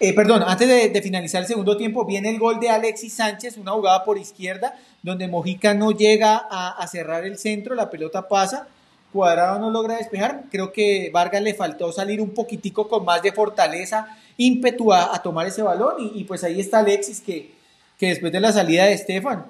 eh, 0.02 0.14
perdón, 0.14 0.44
antes 0.48 0.94
de, 0.94 1.02
finalizar 1.02 1.42
el 1.42 1.48
segundo 1.48 1.76
tiempo, 1.76 2.06
viene 2.06 2.30
el 2.30 2.40
gol 2.40 2.60
de 2.62 2.70
Alexis 2.70 3.14
Sánchez, 3.14 3.58
una 3.58 3.74
jugada 3.74 4.06
por 4.06 4.18
izquierda, 4.18 4.78
donde 5.04 5.28
Mojica 5.28 5.74
no 5.74 5.92
llega 5.92 6.38
a, 6.50 6.88
cerrar 6.88 7.26
el 7.26 7.38
centro, 7.38 7.76
la 7.76 7.90
pelota 7.90 8.28
pasa 8.28 8.68
Cuadrado 9.12 9.58
no 9.60 9.72
logra 9.72 9.98
despejar. 9.98 10.44
Creo 10.52 10.72
que 10.72 11.10
Vargas 11.12 11.42
le 11.42 11.56
faltó 11.56 11.92
salir 11.92 12.22
un 12.22 12.30
poquitico 12.30 12.88
con 12.88 13.04
más 13.04 13.24
de 13.24 13.32
fortaleza, 13.32 14.08
ímpetu 14.38 14.94
a, 14.94 15.20
tomar 15.24 15.48
ese 15.48 15.64
balón. 15.64 15.96
Y, 16.14 16.24
pues 16.26 16.44
ahí 16.44 16.60
está 16.60 16.80
Alexis 16.80 17.20
que, 17.20 17.52
que 17.98 18.08
después 18.10 18.32
de 18.32 18.40
la 18.40 18.54
salida 18.54 18.86
de 18.86 18.94
Estefan 18.94 19.46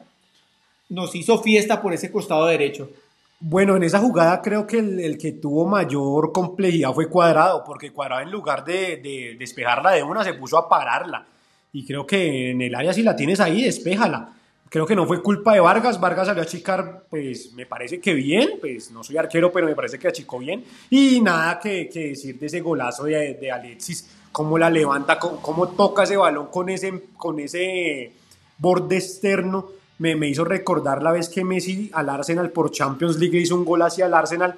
nos 0.90 1.16
hizo 1.16 1.42
fiesta 1.42 1.82
por 1.82 1.94
ese 1.94 2.12
costado 2.12 2.46
derecho. 2.46 2.90
Bueno, 3.40 3.78
en 3.78 3.84
esa 3.84 4.00
jugada 4.00 4.42
creo 4.42 4.68
que 4.68 4.80
el, 4.80 5.18
que 5.18 5.32
tuvo 5.32 5.66
mayor 5.66 6.34
complejidad 6.34 6.94
fue 6.94 7.08
Cuadrado, 7.08 7.64
porque 7.64 7.92
Cuadrado 7.92 8.22
en 8.22 8.32
lugar 8.32 8.66
de, 8.66 8.98
de, 8.98 9.38
despejarla 9.40 9.92
de 9.92 10.04
una 10.04 10.24
se 10.24 10.34
puso 10.34 10.58
a 10.58 10.68
pararla. 10.68 11.26
Y 11.72 11.86
creo 11.86 12.06
que 12.06 12.52
en 12.52 12.62
el 12.62 12.76
área 12.76 12.94
si 12.94 13.04
la 13.04 13.16
tienes 13.16 13.40
ahí, 13.40 13.64
despéjala. 13.64 14.34
Creo 14.70 14.86
que 14.86 14.96
no 14.96 15.08
fue 15.08 15.22
culpa 15.24 15.54
de 15.54 15.62
Vargas, 15.62 16.00
Vargas 16.00 16.28
salió 16.28 16.44
a 16.44 16.46
achicar, 16.46 17.06
pues 17.10 17.54
me 17.54 17.66
parece 17.66 18.00
que 18.00 18.14
bien, 18.14 18.52
pues 18.60 18.92
no 18.92 19.04
soy 19.04 19.18
arquero, 19.18 19.52
pero 19.52 19.66
me 19.66 19.74
parece 19.74 19.98
que 19.98 20.08
achicó 20.08 20.38
bien. 20.38 20.64
Y 20.90 21.22
nada 21.22 21.60
que, 21.60 21.90
decir 21.92 22.38
de 22.38 22.46
ese 22.46 22.60
golazo 22.60 23.06
de, 23.06 23.36
de, 23.36 23.52
Alexis, 23.52 24.08
cómo 24.32 24.60
la 24.60 24.70
levanta, 24.70 25.18
cómo, 25.18 25.70
toca 25.70 26.04
ese 26.04 26.18
balón 26.18 26.48
con 26.48 26.70
ese, 26.70 27.06
con 27.18 27.40
ese 27.40 28.12
borde 28.60 28.98
externo 28.98 29.79
me, 30.00 30.16
me, 30.16 30.28
hizo 30.28 30.44
recordar 30.44 31.04
la 31.04 31.12
vez 31.12 31.30
que 31.30 31.44
Messi 31.44 31.92
al 31.94 32.10
Arsenal 32.10 32.50
por 32.50 32.72
Champions 32.72 33.18
League 33.18 33.38
hizo 33.38 33.56
un 33.56 33.66
gol 33.66 33.82
hacia 33.82 34.08
el 34.08 34.14
Arsenal, 34.14 34.56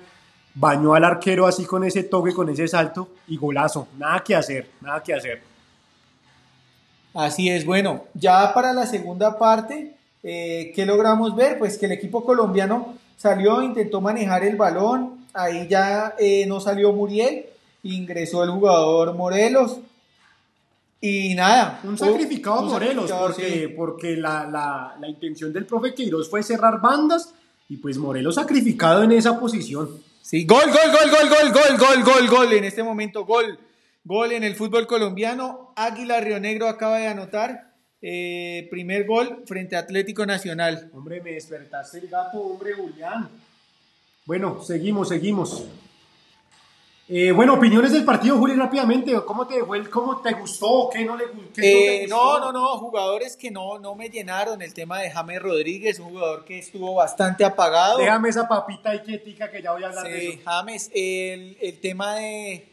bañó 0.53 0.93
al 0.93 1.03
arquero 1.03 1.45
así 1.45 1.65
con 1.65 1.83
ese 1.83 2.03
toque, 2.03 2.33
con 2.33 2.49
ese 2.49 2.67
salto 2.67 3.09
y 3.27 3.37
golazo. 3.37 3.87
Nada 3.97 4.23
que 4.23 4.35
hacer, 4.35 4.69
nada 4.81 5.01
que 5.01 5.13
hacer. 5.13 5.41
Así 7.13 7.49
es, 7.49 7.65
bueno, 7.65 8.05
ya 8.13 8.53
para 8.53 8.71
la 8.71 8.85
segunda 8.85 9.37
parte, 9.37 9.95
eh, 10.23 10.71
¿qué 10.73 10.85
logramos 10.85 11.35
ver? 11.35 11.59
Pues 11.59 11.77
que 11.77 11.87
el 11.87 11.91
equipo 11.91 12.23
colombiano 12.23 12.95
salió, 13.17 13.61
intentó 13.61 13.99
manejar 13.99 14.43
el 14.45 14.55
balón, 14.55 15.25
ahí 15.33 15.67
ya 15.67 16.15
eh, 16.17 16.45
no 16.47 16.61
salió 16.61 16.93
Muriel, 16.93 17.47
ingresó 17.83 18.43
el 18.43 18.51
jugador 18.51 19.13
Morelos, 19.15 19.79
y 21.01 21.33
nada. 21.33 21.81
Un 21.83 21.97
sacrificado 21.97 22.61
Morelos, 22.61 23.11
porque, 23.11 23.73
porque 23.75 24.15
la, 24.15 24.95
intención 25.07 25.51
del 25.51 25.65
profe 25.65 25.95
Queiroz 25.95 26.29
fue 26.29 26.43
cerrar 26.43 26.79
bandas 26.79 27.33
y 27.67 27.77
pues 27.77 27.97
Morelos 27.97 28.35
sacrificado 28.35 29.01
en 29.03 29.11
esa 29.11 29.39
posición. 29.39 29.89
Sí, 30.21 30.45
gol, 30.45 30.65
gol, 30.65 30.91
gol, 30.91 31.09
gol, 31.09 31.29
gol, 31.29 31.51
gol, 31.51 31.77
gol, 31.77 32.03
gol, 32.03 32.29
gol. 32.29 32.53
En 32.53 32.63
este 32.63 32.83
momento, 32.83 33.25
gol. 33.25 33.57
Gol 34.03 34.31
en 34.31 34.43
el 34.43 34.55
fútbol 34.55 34.85
colombiano. 34.87 35.73
Águila 35.75 36.19
Río 36.21 36.39
Negro 36.39 36.67
acaba 36.67 36.99
de 36.99 37.07
anotar. 37.07 37.73
Eh, 38.03 38.67
primer 38.71 39.05
gol 39.05 39.43
frente 39.45 39.75
a 39.75 39.79
Atlético 39.79 40.25
Nacional. 40.25 40.89
Hombre, 40.93 41.21
me 41.21 41.33
despertaste 41.33 41.99
el 41.99 42.07
gato, 42.07 42.39
hombre, 42.39 42.73
Julián. 42.73 43.29
Bueno, 44.25 44.61
seguimos, 44.63 45.09
seguimos. 45.09 45.65
Eh, 47.13 47.33
bueno, 47.33 47.55
opiniones 47.55 47.91
del 47.91 48.05
partido, 48.05 48.37
Juli, 48.37 48.53
rápidamente. 48.53 49.13
¿Cómo 49.25 49.45
te? 49.45 49.59
¿Cómo 49.89 50.21
te 50.21 50.31
gustó? 50.31 50.89
¿Qué 50.89 51.03
no 51.03 51.17
le 51.17 51.25
qué 51.53 52.05
no, 52.07 52.39
no, 52.39 52.53
no, 52.53 52.77
jugadores 52.77 53.35
que 53.35 53.51
no, 53.51 53.77
no 53.79 53.95
me 53.95 54.07
llenaron. 54.07 54.61
El 54.61 54.73
tema 54.73 55.01
de 55.01 55.11
James 55.11 55.41
Rodríguez, 55.41 55.99
un 55.99 56.11
jugador 56.11 56.45
que 56.45 56.59
estuvo 56.59 56.95
bastante 56.95 57.43
apagado. 57.43 57.97
Déjame 57.97 58.29
esa 58.29 58.47
papita 58.47 58.95
y 58.95 58.99
quietica 58.99 59.51
que 59.51 59.61
ya 59.61 59.73
voy 59.73 59.83
a 59.83 59.87
hablar 59.87 60.05
de 60.05 60.29
eso. 60.29 60.39
James, 60.45 60.89
el, 60.95 61.57
el 61.59 61.79
tema 61.81 62.15
de, 62.15 62.65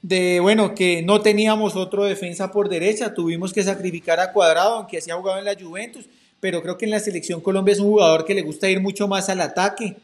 de, 0.00 0.38
bueno, 0.38 0.76
que 0.76 1.02
no 1.02 1.20
teníamos 1.20 1.74
otro 1.74 2.04
defensa 2.04 2.52
por 2.52 2.68
derecha, 2.68 3.12
tuvimos 3.14 3.52
que 3.52 3.64
sacrificar 3.64 4.20
a 4.20 4.32
Cuadrado, 4.32 4.76
aunque 4.76 4.98
así 4.98 5.10
ha 5.10 5.16
jugado 5.16 5.40
en 5.40 5.44
la 5.44 5.56
Juventus, 5.60 6.04
pero 6.38 6.62
creo 6.62 6.78
que 6.78 6.84
en 6.84 6.92
la 6.92 7.00
selección 7.00 7.40
Colombia 7.40 7.72
es 7.72 7.80
un 7.80 7.88
jugador 7.88 8.24
que 8.24 8.34
le 8.34 8.42
gusta 8.42 8.70
ir 8.70 8.80
mucho 8.80 9.08
más 9.08 9.28
al 9.28 9.40
ataque. 9.40 9.96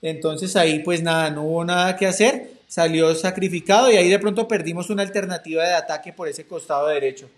Entonces 0.00 0.56
ahí 0.56 0.78
pues 0.78 1.02
nada, 1.02 1.28
no 1.28 1.42
hubo 1.42 1.62
nada 1.62 1.94
que 1.94 2.06
hacer 2.06 2.51
salió 2.72 3.14
sacrificado 3.14 3.90
y 3.90 3.96
ahí 3.96 4.08
de 4.08 4.18
pronto 4.18 4.48
perdimos 4.48 4.88
una 4.88 5.02
alternativa 5.02 5.62
de 5.62 5.74
ataque 5.74 6.10
por 6.10 6.26
ese 6.26 6.46
costado 6.46 6.88
derecho. 6.88 7.28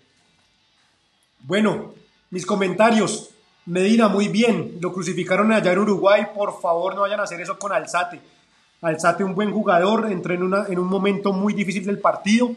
Bueno, 1.41 1.93
mis 2.29 2.45
comentarios. 2.45 3.31
Medina, 3.65 4.07
muy 4.07 4.29
bien. 4.29 4.77
Lo 4.79 4.93
crucificaron 4.93 5.51
allá 5.51 5.73
en 5.73 5.79
Uruguay. 5.79 6.27
Por 6.33 6.61
favor, 6.61 6.95
no 6.95 7.01
vayan 7.01 7.19
a 7.19 7.23
hacer 7.23 7.41
eso 7.41 7.59
con 7.59 7.73
Alzate. 7.73 8.21
Alzate, 8.81 9.25
un 9.25 9.35
buen 9.35 9.51
jugador, 9.51 10.09
entró 10.09 10.33
en, 10.33 10.41
una, 10.41 10.67
en 10.69 10.79
un 10.79 10.87
momento 10.87 11.33
muy 11.33 11.53
difícil 11.53 11.85
del 11.85 11.99
partido. 11.99 12.51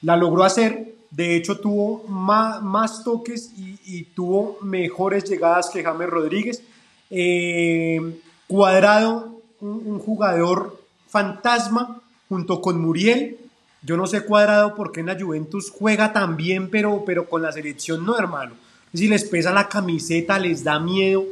La 0.00 0.16
logró 0.16 0.42
hacer. 0.42 0.94
De 1.10 1.36
hecho, 1.36 1.60
tuvo 1.60 2.04
más, 2.08 3.04
toques 3.04 3.52
y, 3.58 4.04
tuvo 4.04 4.56
mejores 4.62 5.24
llegadas 5.24 5.68
que 5.68 5.84
James 5.84 6.08
Rodríguez. 6.08 6.62
Eh, 7.10 8.00
cuadrado, 8.48 9.38
un 9.60 9.98
jugador 9.98 10.80
fantasma 11.08 12.01
junto 12.32 12.62
con 12.62 12.80
Muriel. 12.80 13.36
Yo 13.82 13.98
no 13.98 14.06
sé 14.06 14.24
cuadrado 14.24 14.74
porque 14.74 15.00
en 15.00 15.06
la 15.06 15.20
Juventus 15.20 15.70
juega 15.70 16.14
tan 16.14 16.38
bien, 16.38 16.70
pero, 16.70 17.04
pero 17.04 17.28
con 17.28 17.42
la 17.42 17.52
selección 17.52 18.06
no, 18.06 18.18
hermano. 18.18 18.54
Si 18.94 19.06
les 19.06 19.24
pesa 19.24 19.52
la 19.52 19.68
camiseta, 19.68 20.38
les 20.38 20.64
da 20.64 20.80
miedo. 20.80 21.26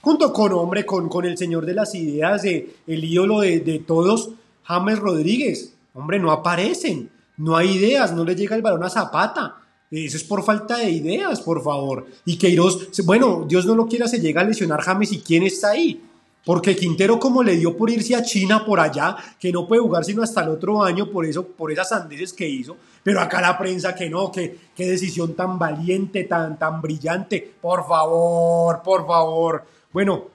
Junto 0.00 0.32
con, 0.32 0.54
hombre, 0.54 0.86
con, 0.86 1.10
con 1.10 1.26
el 1.26 1.36
señor 1.36 1.66
de 1.66 1.74
las 1.74 1.94
ideas, 1.94 2.40
de, 2.40 2.74
el 2.86 3.04
ídolo 3.04 3.40
de, 3.40 3.60
de 3.60 3.80
todos, 3.80 4.30
James 4.62 4.98
Rodríguez. 4.98 5.74
Hombre, 5.92 6.18
no 6.18 6.32
aparecen, 6.32 7.10
no 7.36 7.54
hay 7.54 7.72
ideas, 7.72 8.14
no 8.14 8.24
le 8.24 8.34
llega 8.34 8.56
el 8.56 8.62
balón 8.62 8.82
a 8.82 8.88
Zapata. 8.88 9.56
Eso 9.90 10.16
es 10.16 10.24
por 10.24 10.42
falta 10.42 10.78
de 10.78 10.90
ideas, 10.90 11.42
por 11.42 11.62
favor. 11.62 12.06
Y 12.24 12.38
Queiroz, 12.38 12.96
bueno, 13.04 13.44
Dios 13.46 13.66
no 13.66 13.74
lo 13.74 13.86
quiera, 13.86 14.08
se 14.08 14.20
llega 14.20 14.40
a 14.40 14.44
lesionar 14.44 14.80
James 14.80 15.12
y 15.12 15.18
quién 15.18 15.42
está 15.42 15.72
ahí. 15.72 16.00
Porque 16.46 16.76
Quintero 16.76 17.18
como 17.18 17.42
le 17.42 17.56
dio 17.56 17.76
por 17.76 17.90
irse 17.90 18.14
a 18.14 18.22
China 18.22 18.64
por 18.64 18.78
allá, 18.78 19.16
que 19.36 19.50
no 19.50 19.66
puede 19.66 19.82
jugar 19.82 20.04
sino 20.04 20.22
hasta 20.22 20.44
el 20.44 20.50
otro 20.50 20.80
año 20.80 21.10
por 21.10 21.26
eso, 21.26 21.44
por 21.44 21.72
esas 21.72 21.88
sandeces 21.88 22.32
que 22.32 22.48
hizo, 22.48 22.76
pero 23.02 23.20
acá 23.20 23.40
la 23.40 23.58
prensa 23.58 23.96
que 23.96 24.08
no, 24.08 24.30
que 24.30 24.56
qué 24.72 24.86
decisión 24.86 25.34
tan 25.34 25.58
valiente, 25.58 26.22
tan, 26.22 26.56
tan 26.56 26.80
brillante, 26.80 27.54
por 27.60 27.84
favor, 27.84 28.80
por 28.84 29.04
favor. 29.08 29.64
Bueno, 29.92 30.26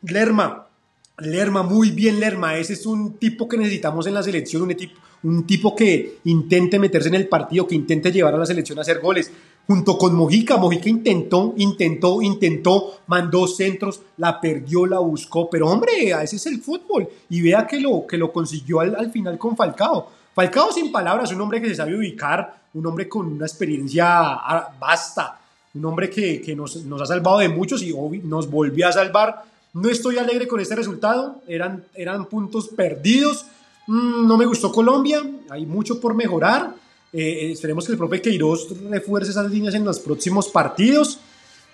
Lerma, 0.00 0.66
Lerma, 1.18 1.62
muy 1.62 1.90
bien 1.90 2.20
Lerma, 2.20 2.56
ese 2.56 2.72
es 2.72 2.86
un 2.86 3.18
tipo 3.18 3.46
que 3.46 3.58
necesitamos 3.58 4.06
en 4.06 4.14
la 4.14 4.22
selección, 4.22 4.62
un 4.62 4.74
tipo, 4.74 4.98
un 5.24 5.46
tipo 5.46 5.76
que 5.76 6.20
intente 6.24 6.78
meterse 6.78 7.08
en 7.08 7.16
el 7.16 7.28
partido, 7.28 7.66
que 7.66 7.74
intente 7.74 8.10
llevar 8.10 8.34
a 8.34 8.38
la 8.38 8.46
selección 8.46 8.78
a 8.78 8.80
hacer 8.80 9.00
goles 9.00 9.30
junto 9.66 9.96
con 9.96 10.14
Mojica. 10.14 10.56
Mojica 10.56 10.88
intentó, 10.88 11.54
intentó, 11.56 12.22
intentó, 12.22 12.98
mandó 13.06 13.46
centros, 13.46 14.00
la 14.16 14.40
perdió, 14.40 14.86
la 14.86 14.98
buscó, 14.98 15.48
pero 15.48 15.68
hombre, 15.68 16.10
ese 16.22 16.36
es 16.36 16.46
el 16.46 16.60
fútbol. 16.60 17.08
Y 17.28 17.42
vea 17.42 17.66
que 17.66 17.80
lo, 17.80 18.06
que 18.06 18.16
lo 18.16 18.32
consiguió 18.32 18.80
al, 18.80 19.10
final 19.12 19.38
con 19.38 19.56
Falcao. 19.56 20.10
Falcao 20.34 20.72
sin 20.72 20.90
palabras, 20.90 21.32
un 21.32 21.40
hombre 21.40 21.60
que 21.60 21.68
se 21.68 21.74
sabe 21.74 21.96
ubicar, 21.96 22.62
un 22.74 22.86
hombre 22.86 23.08
con 23.08 23.26
una 23.26 23.46
experiencia 23.46 24.38
basta, 24.78 25.40
un 25.74 25.84
hombre 25.84 26.10
que, 26.10 26.54
nos, 26.56 26.76
ha 26.76 27.06
salvado 27.06 27.38
de 27.38 27.48
muchos 27.48 27.82
y 27.82 27.94
nos 28.24 28.50
volvió 28.50 28.88
a 28.88 28.92
salvar. 28.92 29.44
No 29.72 29.88
estoy 29.88 30.18
alegre 30.18 30.48
con 30.48 30.58
este 30.58 30.74
resultado, 30.74 31.42
eran, 31.46 31.84
eran 31.94 32.24
puntos 32.26 32.68
perdidos. 32.68 33.46
Mm, 33.86 34.26
no 34.26 34.36
me 34.36 34.46
gustó 34.46 34.72
Colombia, 34.72 35.22
hay 35.48 35.64
mucho 35.64 36.00
por 36.00 36.14
mejorar. 36.14 36.74
Eh, 37.12 37.50
esperemos 37.52 37.86
que 37.86 37.92
el 37.92 37.98
profe 37.98 38.22
Queiroz 38.22 38.68
refuerce 38.88 39.32
esas 39.32 39.50
líneas 39.50 39.74
en 39.74 39.84
los 39.84 39.98
próximos 40.00 40.48
partidos. 40.48 41.18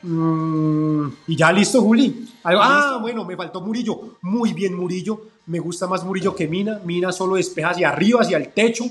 Mm, 0.03 1.09
y 1.27 1.37
ya 1.37 1.53
listo, 1.53 1.83
Juli. 1.83 2.29
Ah, 2.45 2.99
bueno, 3.01 3.25
me 3.25 3.37
faltó 3.37 3.61
Murillo. 3.61 4.19
Muy 4.23 4.53
bien, 4.53 4.75
Murillo. 4.75 5.21
Me 5.47 5.59
gusta 5.59 5.87
más 5.87 6.05
Murillo 6.05 6.35
que 6.35 6.49
Mina. 6.49 6.81
Mina 6.85 7.13
solo 7.13 7.37
despeja 7.37 7.71
hacia 7.71 7.89
arriba, 7.89 8.23
hacia 8.23 8.37
el 8.37 8.49
techo. 8.49 8.85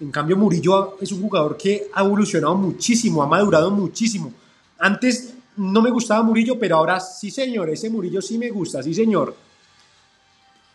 En 0.00 0.10
cambio, 0.10 0.36
Murillo 0.36 0.96
es 1.00 1.12
un 1.12 1.22
jugador 1.22 1.56
que 1.56 1.88
ha 1.92 2.02
evolucionado 2.02 2.54
muchísimo, 2.56 3.22
ha 3.22 3.26
madurado 3.26 3.70
muchísimo. 3.70 4.32
Antes 4.78 5.34
no 5.56 5.80
me 5.80 5.90
gustaba 5.90 6.22
Murillo, 6.22 6.58
pero 6.58 6.76
ahora 6.76 6.98
sí, 6.98 7.30
señor. 7.30 7.70
Ese 7.70 7.90
Murillo 7.90 8.20
sí 8.20 8.38
me 8.38 8.50
gusta, 8.50 8.82
sí, 8.82 8.92
señor. 8.94 9.36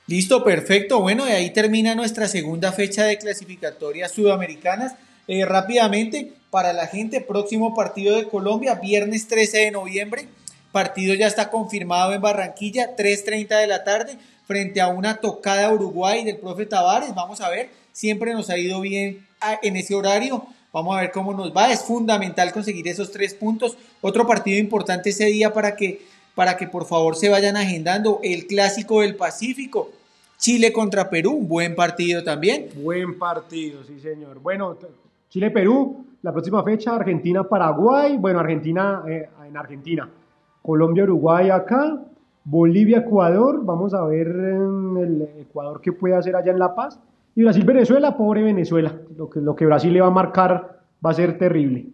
Listo, 0.08 0.44
perfecto. 0.44 1.02
Bueno, 1.02 1.28
y 1.28 1.32
ahí 1.32 1.54
termina 1.54 1.94
nuestra 1.94 2.28
segunda 2.28 2.72
fecha 2.72 3.04
de 3.04 3.18
clasificatorias 3.18 4.12
sudamericanas. 4.12 4.94
Eh, 5.32 5.46
rápidamente, 5.46 6.34
para 6.50 6.74
la 6.74 6.88
gente, 6.88 7.22
próximo 7.22 7.76
partido 7.76 8.18
de 8.18 8.28
Colombia, 8.28 8.74
viernes 8.74 9.28
13 9.28 9.60
de 9.60 9.72
noviembre. 9.72 10.28
Partido 10.72 11.14
ya 11.14 11.28
está 11.28 11.52
confirmado 11.52 12.14
en 12.14 12.22
Barranquilla, 12.22 12.96
3.30 12.96 13.60
de 13.60 13.68
la 13.68 13.84
tarde, 13.84 14.18
frente 14.48 14.82
a 14.82 14.88
una 14.88 15.18
tocada 15.18 15.72
Uruguay 15.72 16.24
del 16.24 16.38
profe 16.38 16.66
Tavares. 16.66 17.14
Vamos 17.14 17.42
a 17.42 17.50
ver, 17.52 17.70
siempre 17.92 18.34
nos 18.34 18.50
ha 18.50 18.58
ido 18.58 18.82
bien 18.82 19.24
ah, 19.40 19.60
en 19.62 19.76
ese 19.76 19.94
horario. 19.94 20.48
Vamos 20.74 20.98
a 20.98 21.02
ver 21.02 21.12
cómo 21.12 21.32
nos 21.32 21.56
va. 21.56 21.72
Es 21.72 21.84
fundamental 21.84 22.52
conseguir 22.52 22.88
esos 22.88 23.12
tres 23.12 23.36
puntos. 23.36 23.78
Otro 24.02 24.26
partido 24.26 24.58
importante 24.58 25.12
ese 25.12 25.26
día 25.26 25.54
para 25.54 25.76
que, 25.76 26.02
para 26.34 26.58
que 26.58 26.66
por 26.66 26.88
favor 26.88 27.16
se 27.16 27.30
vayan 27.30 27.56
agendando. 27.56 28.20
El 28.24 28.48
clásico 28.48 29.02
del 29.02 29.16
Pacífico. 29.16 29.92
Chile 30.40 30.74
contra 30.74 31.12
Perú, 31.12 31.38
buen 31.40 31.76
partido 31.76 32.24
también. 32.24 32.70
Buen 32.78 33.20
partido, 33.20 33.84
sí 33.84 34.00
señor. 34.00 34.40
Bueno, 34.40 34.76
Chile-Perú, 35.30 36.06
la 36.24 36.32
próxima 36.32 36.64
fecha, 36.64 36.96
Argentina-Paraguay, 36.96 38.18
bueno, 38.18 38.40
Argentina 38.40 39.04
eh, 39.08 39.30
en 39.48 39.56
Argentina, 39.56 40.10
Colombia-Uruguay 40.62 41.50
acá, 41.50 42.00
Bolivia-Ecuador, 42.44 43.64
vamos 43.64 43.94
a 43.94 44.04
ver 44.06 44.28
el 44.28 45.30
Ecuador 45.40 45.82
qué 45.82 45.94
puede 45.94 46.16
hacer 46.16 46.36
allá 46.36 46.52
en 46.52 46.60
La 46.60 46.74
Paz. 46.74 47.00
Y 47.36 47.44
Brasil-Venezuela, 47.44 48.18
pobre 48.18 48.44
Venezuela, 48.44 48.94
lo 49.16 49.30
que, 49.30 49.40
lo 49.40 49.56
que 49.56 49.66
Brasil 49.66 49.94
le 49.94 50.02
va 50.02 50.08
a 50.08 50.12
marcar 50.12 50.80
va 51.06 51.12
a 51.12 51.14
ser 51.14 51.38
terrible. 51.38 51.86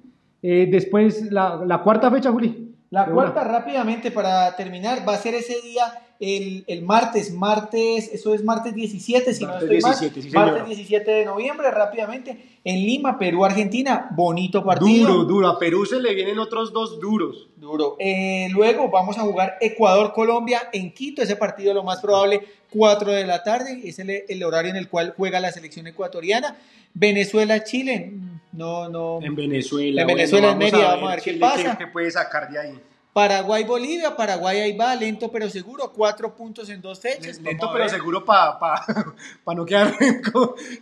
Eh, 0.42 0.68
después, 0.72 1.32
la, 1.32 1.62
la, 1.66 1.82
cuarta 1.82 2.10
fecha, 2.10 2.32
Juli. 2.32 2.74
La 2.90 3.08
cuarta, 3.08 3.44
rápidamente 3.44 4.12
para 4.12 4.56
terminar, 4.56 5.00
va 5.08 5.16
a 5.16 5.18
ser 5.18 5.34
ese 5.34 5.62
día 5.62 5.84
el, 6.20 6.64
el, 6.68 6.82
martes, 6.84 7.34
martes, 7.34 8.10
eso 8.14 8.34
es 8.34 8.44
martes 8.44 8.74
17, 8.74 9.34
si 9.34 9.46
no 9.46 9.54
estoy 9.54 9.70
17, 9.78 10.30
mal, 10.32 10.52
martes 10.52 10.68
17 10.68 11.12
de 11.12 11.26
noviembre, 11.26 11.72
rápidamente, 11.72 12.60
en 12.64 12.86
Lima, 12.86 13.18
Perú, 13.18 13.46
Argentina, 13.46 14.10
bonito 14.12 14.64
partido. 14.64 15.08
Duro, 15.08 15.24
duro, 15.26 15.48
a 15.48 15.60
Perú 15.60 15.86
se 15.86 16.00
le 16.00 16.14
vienen 16.14 16.40
otros 16.40 16.72
dos 16.74 17.00
duros. 17.00 17.50
Duro. 17.58 17.96
Eh, 18.00 18.48
luego 18.52 18.90
vamos 18.90 19.18
a 19.18 19.22
jugar 19.22 19.58
Ecuador-Colombia 19.62 20.70
en 20.72 20.94
Quito, 20.94 21.22
ese 21.22 21.36
partido 21.36 21.74
lo 21.74 21.84
más 21.84 22.00
probable 22.00 22.42
4 22.72 23.12
de 23.12 23.26
la 23.26 23.44
tarde, 23.44 23.82
es 23.84 24.00
el, 24.00 24.10
el 24.10 24.44
horario 24.44 24.72
en 24.72 24.78
el 24.78 24.90
cual 24.90 25.14
juega 25.16 25.40
la 25.40 25.52
selección 25.52 25.88
ecuatoriana. 25.88 26.58
Venezuela-Chile, 26.94 28.14
no, 28.56 28.88
no. 28.88 29.20
En 29.22 29.36
Venezuela. 29.36 30.02
En 30.02 30.08
Venezuela, 30.08 30.52
en 30.52 30.58
Mérida, 30.58 30.96
vamos 30.96 31.10
a 31.10 31.16
ver 31.16 31.24
qué 31.24 31.34
pasa. 31.34 31.78
¿Qué 31.78 31.88
puede 31.88 32.10
sacar 32.10 32.50
de 32.50 32.60
ahí? 32.60 32.80
Paraguay-Bolivia, 33.16 34.14
Paraguay 34.14 34.60
ahí 34.60 34.76
va, 34.76 34.94
lento 34.94 35.32
pero 35.32 35.50
seguro, 35.50 35.90
cuatro 35.96 36.36
puntos 36.36 36.68
en 36.68 36.82
dos 36.82 37.00
fechas. 37.00 37.40
Lento 37.40 37.70
pero 37.72 37.88
seguro 37.88 38.26
para 38.26 38.60
pa, 38.60 38.86
pa 39.46 39.56
no 39.56 39.66
quedar 39.66 39.96
en, 40.02 40.22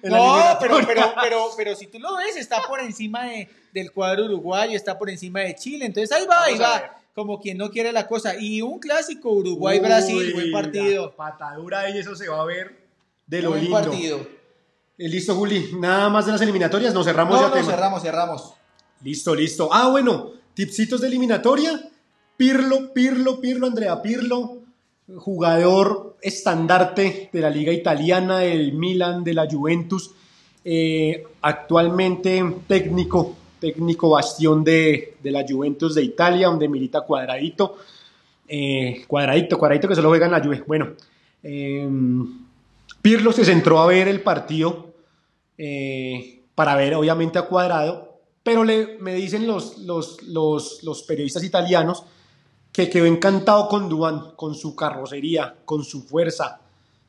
No, 0.02 0.58
pero, 0.60 0.80
pero, 0.88 1.14
pero, 1.22 1.50
pero 1.56 1.76
si 1.76 1.86
tú 1.86 2.00
lo 2.00 2.18
ves, 2.18 2.36
está 2.36 2.64
por 2.68 2.80
encima 2.80 3.26
de, 3.26 3.48
del 3.72 3.92
cuadro 3.92 4.26
uruguayo, 4.26 4.76
está 4.76 4.98
por 4.98 5.12
encima 5.12 5.42
de 5.42 5.54
Chile, 5.54 5.86
entonces 5.86 6.12
ahí 6.12 6.26
va, 6.26 6.46
ahí 6.46 6.58
va, 6.58 6.98
como 7.14 7.40
quien 7.40 7.56
no 7.56 7.70
quiere 7.70 7.92
la 7.92 8.08
cosa. 8.08 8.34
Y 8.36 8.64
un 8.64 8.80
clásico, 8.80 9.30
Uruguay-Brasil, 9.30 10.34
buen 10.34 10.52
partido. 10.52 11.16
Patadura 11.16 11.88
y 11.92 12.00
eso 12.00 12.16
se 12.16 12.28
va 12.30 12.42
a 12.42 12.46
ver 12.46 12.88
de 13.28 13.44
lo 13.44 13.50
buen 13.52 13.62
lindo. 13.62 13.80
partido. 13.80 14.28
Eh, 14.98 15.08
listo, 15.08 15.36
Juli, 15.36 15.70
nada 15.78 16.10
más 16.10 16.26
de 16.26 16.32
las 16.32 16.42
eliminatorias, 16.42 16.96
nos 16.96 17.06
cerramos 17.06 17.36
no, 17.36 17.42
ya 17.42 17.48
no, 17.50 17.54
tema. 17.54 17.70
cerramos, 17.70 18.02
cerramos. 18.02 18.54
Listo, 19.04 19.36
listo. 19.36 19.70
Ah, 19.72 19.90
bueno, 19.90 20.32
tipsitos 20.56 21.00
de 21.00 21.10
eliminatoria. 21.10 21.92
Pirlo, 22.38 22.94
Pirlo, 22.94 23.40
Pirlo, 23.40 23.68
Andrea 23.68 24.02
Pirlo, 24.02 24.58
jugador 25.18 26.18
estandarte 26.22 27.30
de 27.32 27.42
la 27.42 27.50
liga 27.50 27.72
italiana, 27.72 28.40
del 28.40 28.74
Milan, 28.74 29.24
de 29.24 29.34
la 29.34 29.48
Juventus, 29.50 30.12
eh, 30.66 31.26
actualmente 31.42 32.44
técnico, 32.68 33.36
técnico 33.60 34.10
bastión 34.10 34.64
de, 34.64 35.18
de, 35.22 35.32
la 35.32 35.46
Juventus 35.48 35.94
de 35.94 36.04
Italia, 36.04 36.48
donde 36.48 36.70
milita 36.70 37.02
Cuadradito, 37.02 37.78
eh, 38.48 39.04
Cuadradito, 39.08 39.58
Cuadradito 39.60 39.88
que 39.88 39.96
se 39.96 40.02
lo 40.02 40.10
juega 40.10 40.26
en 40.26 40.32
la 40.32 40.44
Juve. 40.44 40.64
Bueno, 40.66 40.94
eh, 41.44 41.88
Pirlo 43.02 43.32
se 43.32 43.46
centró 43.46 43.80
a 43.80 43.88
ver 43.88 44.08
el 44.08 44.22
partido 44.22 44.92
para 46.56 46.76
ver 46.76 46.96
obviamente 46.96 47.40
a 47.40 47.44
Cuadrado, 47.44 48.20
pero 48.42 48.64
le, 48.64 48.98
me 49.00 49.14
dicen 49.14 49.48
los, 49.48 49.78
los, 49.80 50.22
los, 50.24 50.84
los 50.84 51.04
periodistas 51.04 51.44
italianos 51.44 52.06
que 52.74 52.90
quedó 52.90 53.06
encantado 53.06 53.70
con 53.70 53.88
Duan, 53.88 54.32
con 54.36 54.56
su 54.56 54.76
carrocería, 54.76 55.56
con 55.64 55.84
su 55.86 56.02
fuerza, 56.02 56.60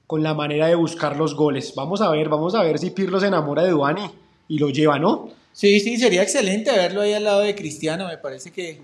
con 0.06 0.23
la 0.23 0.35
manera 0.35 0.66
de 0.66 0.75
buscar 0.75 1.16
los 1.16 1.35
goles. 1.35 1.75
Vamos 1.75 2.02
a 2.02 2.11
ver, 2.11 2.28
vamos 2.28 2.54
a 2.54 2.62
ver 2.62 2.78
si 2.78 2.90
Pirlo 2.90 3.18
se 3.18 3.28
enamora 3.28 3.62
de 3.62 3.71
Duan 3.71 3.97
y, 3.99 4.54
y 4.54 4.59
lo 4.59 4.68
lleva, 4.68 4.99
¿no? 4.99 5.30
Sí, 5.52 5.80
sí, 5.80 5.97
sería 5.97 6.23
excelente 6.23 6.71
verlo 6.71 7.00
ahí 7.00 7.14
al 7.14 7.25
lado 7.25 7.40
de 7.40 7.54
Cristiano, 7.54 8.06
me 8.09 8.18
parece 8.18 8.52
que 8.52 8.83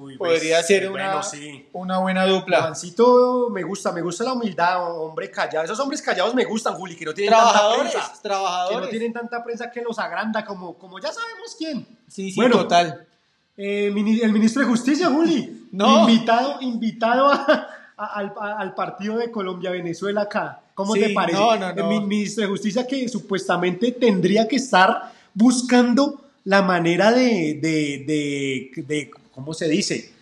Uy, 0.00 0.16
podría 0.16 0.56
pues, 0.56 0.66
ser 0.66 0.88
una, 0.88 1.08
bueno, 1.08 1.22
sí. 1.22 1.68
una 1.72 1.98
buena 1.98 2.26
dupla. 2.26 2.62
Juancito 2.62 3.50
me 3.50 3.62
gusta, 3.62 3.92
me 3.92 4.00
gusta 4.00 4.24
la 4.24 4.32
humildad, 4.32 4.88
hombre 4.88 5.30
callado. 5.30 5.64
Esos 5.64 5.78
hombres 5.80 6.00
callados 6.00 6.34
me 6.34 6.44
gustan, 6.44 6.74
Juli, 6.74 6.96
que 6.96 7.04
no 7.04 7.12
tienen 7.12 7.34
trabajadores, 7.34 7.92
tanta 7.92 8.06
prensa. 8.06 8.22
Trabajadores. 8.22 8.78
Que 8.78 8.84
no 8.84 8.90
tienen 8.90 9.12
tanta 9.12 9.44
prensa 9.44 9.70
que 9.70 9.82
los 9.82 9.98
agranda, 9.98 10.44
como, 10.44 10.78
como 10.78 10.98
ya 10.98 11.12
sabemos 11.12 11.54
quién. 11.58 11.86
Sí, 12.08 12.30
sí, 12.30 12.36
bueno, 12.36 12.58
total. 12.58 13.06
Eh, 13.56 13.86
el 13.86 14.32
ministro 14.32 14.62
de 14.62 14.68
Justicia, 14.68 15.08
Juli, 15.08 15.68
no. 15.72 16.08
invitado, 16.08 16.60
invitado 16.62 17.28
a, 17.30 17.68
a, 17.96 18.06
al, 18.06 18.32
al, 18.58 18.74
partido 18.74 19.18
de 19.18 19.30
Colombia-Venezuela 19.30 20.22
acá. 20.22 20.62
¿Cómo 20.74 20.94
sí, 20.94 21.00
te 21.00 21.10
parece? 21.10 21.38
No, 21.38 21.56
no, 21.56 21.72
no. 21.74 21.90
El 21.90 22.06
ministro 22.06 22.42
de 22.42 22.48
Justicia 22.48 22.86
que 22.86 23.08
supuestamente 23.08 23.92
tendría 23.92 24.48
que 24.48 24.56
estar 24.56 25.12
buscando 25.34 26.22
la 26.44 26.62
manera 26.62 27.12
de, 27.12 27.58
de, 27.60 28.04
de, 28.06 28.82
de 28.82 29.10
¿cómo 29.32 29.54
se 29.54 29.68
dice? 29.68 30.12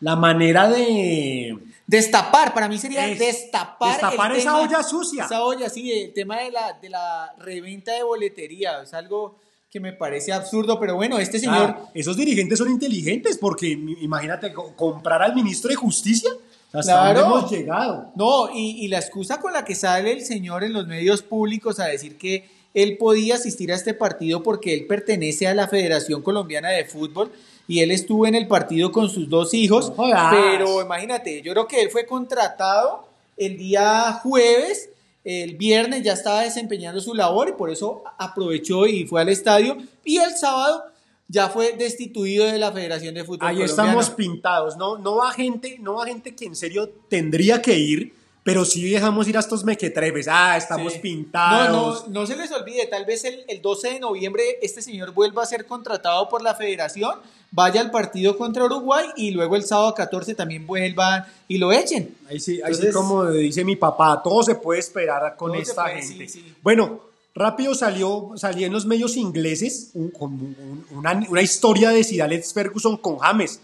La 0.00 0.16
manera 0.16 0.68
de... 0.68 1.56
Destapar, 1.86 2.54
para 2.54 2.68
mí 2.68 2.78
sería 2.78 3.08
es, 3.08 3.18
destapar, 3.18 3.92
destapar 3.92 4.32
esa 4.32 4.52
tema, 4.52 4.60
olla 4.60 4.82
sucia. 4.82 5.24
Esa 5.24 5.42
olla, 5.42 5.68
sí, 5.68 5.90
el 5.90 6.12
tema 6.12 6.38
de 6.38 6.52
la, 6.52 6.72
de 6.74 6.88
la 6.88 7.34
reventa 7.38 7.92
de 7.92 8.04
boletería, 8.04 8.82
es 8.82 8.94
algo 8.94 9.40
que 9.70 9.78
me 9.78 9.92
parece 9.92 10.32
absurdo, 10.32 10.80
pero 10.80 10.96
bueno, 10.96 11.18
este 11.18 11.38
señor... 11.38 11.76
Ah, 11.78 11.90
esos 11.94 12.16
dirigentes 12.16 12.58
son 12.58 12.70
inteligentes 12.70 13.38
porque 13.38 13.68
imagínate 13.68 14.52
comprar 14.52 15.22
al 15.22 15.32
ministro 15.32 15.70
de 15.70 15.76
Justicia. 15.76 16.28
Hasta 16.72 16.92
claro. 16.92 17.20
dónde 17.20 17.38
hemos 17.38 17.50
llegado. 17.52 18.12
No, 18.16 18.50
y, 18.52 18.84
y, 18.84 18.88
la 18.88 18.98
excusa 18.98 19.40
con 19.40 19.52
la 19.52 19.64
que 19.64 19.76
sale 19.76 20.12
el 20.12 20.24
señor 20.24 20.64
en 20.64 20.72
los 20.72 20.88
medios 20.88 21.22
públicos 21.22 21.78
a 21.78 21.86
decir 21.86 22.18
que 22.18 22.48
él 22.74 22.96
podía 22.98 23.36
asistir 23.36 23.70
a 23.70 23.76
este 23.76 23.94
partido 23.94 24.42
porque 24.42 24.74
él 24.74 24.86
pertenece 24.86 25.46
a 25.46 25.54
la 25.54 25.68
Federación 25.68 26.22
Colombiana 26.22 26.70
de 26.70 26.84
Fútbol 26.84 27.30
y 27.68 27.80
él 27.80 27.92
estuvo 27.92 28.26
en 28.26 28.34
el 28.34 28.48
partido 28.48 28.90
con 28.90 29.08
sus 29.08 29.28
dos 29.28 29.54
hijos, 29.54 29.92
no 29.96 30.04
pero 30.30 30.82
imagínate, 30.82 31.42
yo 31.42 31.52
creo 31.52 31.68
que 31.68 31.82
él 31.82 31.90
fue 31.90 32.06
contratado 32.06 33.04
el 33.36 33.56
día 33.56 34.12
jueves 34.22 34.90
el 35.24 35.56
viernes 35.56 36.02
ya 36.02 36.14
estaba 36.14 36.42
desempeñando 36.42 37.00
su 37.00 37.14
labor 37.14 37.48
y 37.48 37.52
por 37.52 37.70
eso 37.70 38.02
aprovechó 38.18 38.86
y 38.86 39.06
fue 39.06 39.20
al 39.20 39.28
estadio. 39.28 39.76
Y 40.04 40.18
el 40.18 40.32
sábado 40.36 40.84
ya 41.28 41.48
fue 41.48 41.76
destituido 41.76 42.46
de 42.46 42.58
la 42.58 42.72
Federación 42.72 43.14
de 43.14 43.24
Fútbol. 43.24 43.48
Ahí 43.48 43.56
colombiano. 43.56 43.82
estamos 43.90 44.10
pintados, 44.10 44.76
¿no? 44.76 44.98
No 44.98 45.16
va 45.16 45.30
gente, 45.32 45.78
no 45.80 45.94
va 45.94 46.06
gente 46.06 46.34
que 46.34 46.46
en 46.46 46.56
serio 46.56 46.88
tendría 47.08 47.62
que 47.62 47.78
ir, 47.78 48.14
pero 48.42 48.64
sí 48.64 48.88
dejamos 48.90 49.28
ir 49.28 49.36
a 49.36 49.40
estos 49.40 49.64
mequetrefes. 49.64 50.26
Ah, 50.28 50.56
estamos 50.56 50.94
Sí. 50.94 50.98
pintados. 51.00 52.02
No, 52.06 52.08
no, 52.12 52.20
no 52.20 52.26
se 52.26 52.36
les 52.36 52.50
olvide, 52.52 52.86
tal 52.86 53.04
vez 53.04 53.24
el, 53.24 53.44
el 53.48 53.60
12 53.62 53.92
de 53.92 54.00
noviembre 54.00 54.42
este 54.62 54.80
señor 54.82 55.12
vuelva 55.12 55.42
a 55.42 55.46
ser 55.46 55.66
contratado 55.66 56.28
por 56.28 56.42
la 56.42 56.54
federación, 56.54 57.12
vaya 57.50 57.80
al 57.80 57.90
partido 57.90 58.36
contra 58.38 58.64
Uruguay 58.64 59.06
y 59.16 59.30
luego 59.32 59.56
el 59.56 59.64
sábado 59.64 59.92
14 59.94 60.34
también 60.34 60.66
vuelvan 60.66 61.24
y 61.48 61.58
lo 61.58 61.72
echen. 61.72 62.16
Ahí 62.28 62.40
sí, 62.40 62.60
ahí 62.64 62.74
sí 62.74 62.90
como 62.92 63.26
dice 63.30 63.64
mi 63.64 63.76
papá, 63.76 64.20
todo 64.22 64.42
se 64.42 64.54
puede 64.54 64.80
esperar 64.80 65.36
con 65.36 65.54
esta 65.54 65.84
puede, 65.84 66.02
gente. 66.02 66.28
sí. 66.28 66.54
Bueno, 66.62 67.00
rápido 67.34 67.74
salió, 67.74 68.32
salió 68.36 68.66
en 68.66 68.72
los 68.72 68.86
medios 68.86 69.16
ingleses 69.16 69.90
un- 69.94 70.12
un- 70.18 70.86
una, 70.92 71.12
una 71.28 71.42
historia 71.42 71.90
de 71.90 72.02
Sir 72.04 72.22
Alex 72.22 72.52
Ferguson 72.54 72.96
con 72.96 73.18
James. 73.18 73.60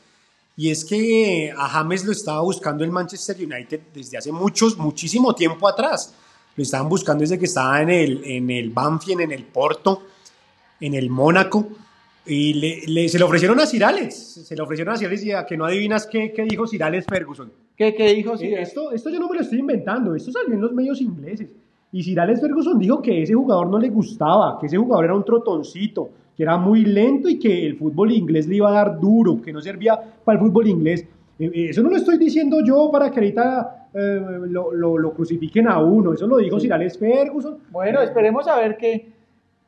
Y 0.57 0.71
es 0.71 0.85
que 0.85 1.53
a 1.57 1.69
James 1.69 2.05
lo 2.05 2.13
estaba 2.13 2.41
buscando 2.41 2.83
el 2.83 2.91
Manchester 2.91 3.37
United 3.37 3.81
desde 3.95 4.17
hace 4.17 4.33
muchos, 4.33 4.79
muchísimo 4.79 5.35
tiempo 5.35 5.69
atrás. 5.69 6.15
Lo 6.57 6.63
estaban 6.63 6.89
buscando 6.89 7.21
desde 7.21 7.39
que 7.39 7.45
estaba 7.45 7.83
en 7.83 7.91
el, 7.91 8.25
en 8.25 8.51
el 8.51 8.71
Banfield, 8.71 9.21
en 9.21 9.33
el 9.33 9.45
Porto, 9.45 10.03
en 10.81 10.95
el 10.95 11.11
Mónaco. 11.11 11.69
Y 12.25 12.55
le, 12.55 12.87
le- 12.87 13.09
se 13.09 13.19
le 13.19 13.25
ofrecieron 13.25 13.61
a 13.61 13.67
Sir 13.67 13.85
Alex. 13.85 14.15
Se 14.47 14.57
le 14.57 14.63
ofrecieron 14.63 14.95
a 14.95 14.97
Sir 14.97 15.09
Alex 15.09 15.25
y 15.25 15.33
a 15.33 15.45
que 15.45 15.57
no 15.59 15.67
adivinas 15.67 16.07
qué, 16.07 16.33
qué 16.35 16.45
dijo 16.45 16.67
Sir 16.67 16.83
Alex 16.83 17.05
Ferguson. 17.07 17.53
¿Qué, 17.77 17.95
qué 17.95 18.15
dijo 18.15 18.35
Eh, 18.41 18.63
esto, 18.63 18.91
esto 18.93 19.11
yo 19.11 19.21
no 19.21 19.29
me 19.29 19.37
lo 19.37 19.43
estoy 19.43 19.59
inventando, 19.59 20.15
esto 20.15 20.33
salió 20.33 20.55
en 20.55 20.61
los 20.63 20.73
medios 20.73 21.01
ingleses. 21.03 21.49
Y 21.93 22.03
Sir 22.03 22.19
Alex 22.19 22.41
Ferguson 22.41 22.79
dijo 22.79 23.03
que 23.03 23.23
ese 23.23 23.35
jugador 23.35 23.69
no 23.69 23.79
le 23.79 23.91
gustaba, 23.91 24.59
que 24.59 24.67
ese 24.67 24.79
jugador 24.79 25.05
era 25.05 25.15
un 25.15 25.25
trotoncito, 25.25 26.09
que 26.37 26.43
era 26.43 26.57
muy 26.59 26.85
lento 26.85 27.29
y 27.29 27.39
que 27.39 27.67
el 27.67 27.77
fútbol 27.77 28.13
inglés 28.13 28.47
le 28.47 28.57
iba 28.57 28.69
a 28.69 28.73
dar 28.73 29.01
duro, 29.01 29.41
que 29.41 29.53
no 29.53 29.61
servía 29.61 29.99
para 30.25 30.39
el 30.39 30.45
fútbol 30.45 30.67
inglés. 30.69 31.05
Eh, 31.39 31.51
eh, 31.55 31.67
Eso 31.71 31.83
no 31.83 31.91
lo 31.91 31.97
estoy 31.97 32.19
diciendo 32.19 32.59
yo 32.65 32.91
para 32.91 33.11
que 33.11 33.21
ahorita 33.21 33.89
eh, 33.95 34.21
lo, 34.49 34.73
lo- 34.73 34.99
lo 34.99 35.13
crucifiquen 35.15 35.67
a 35.69 35.79
uno, 35.79 36.13
eso 36.13 36.27
lo 36.27 36.37
dijo 36.37 36.61
Sir 36.61 36.73
Alex 36.73 36.99
Ferguson. 36.99 37.59
Bueno, 37.71 38.03
esperemos 38.03 38.47
a 38.49 38.57
ver 38.59 38.77
qué 38.77 39.09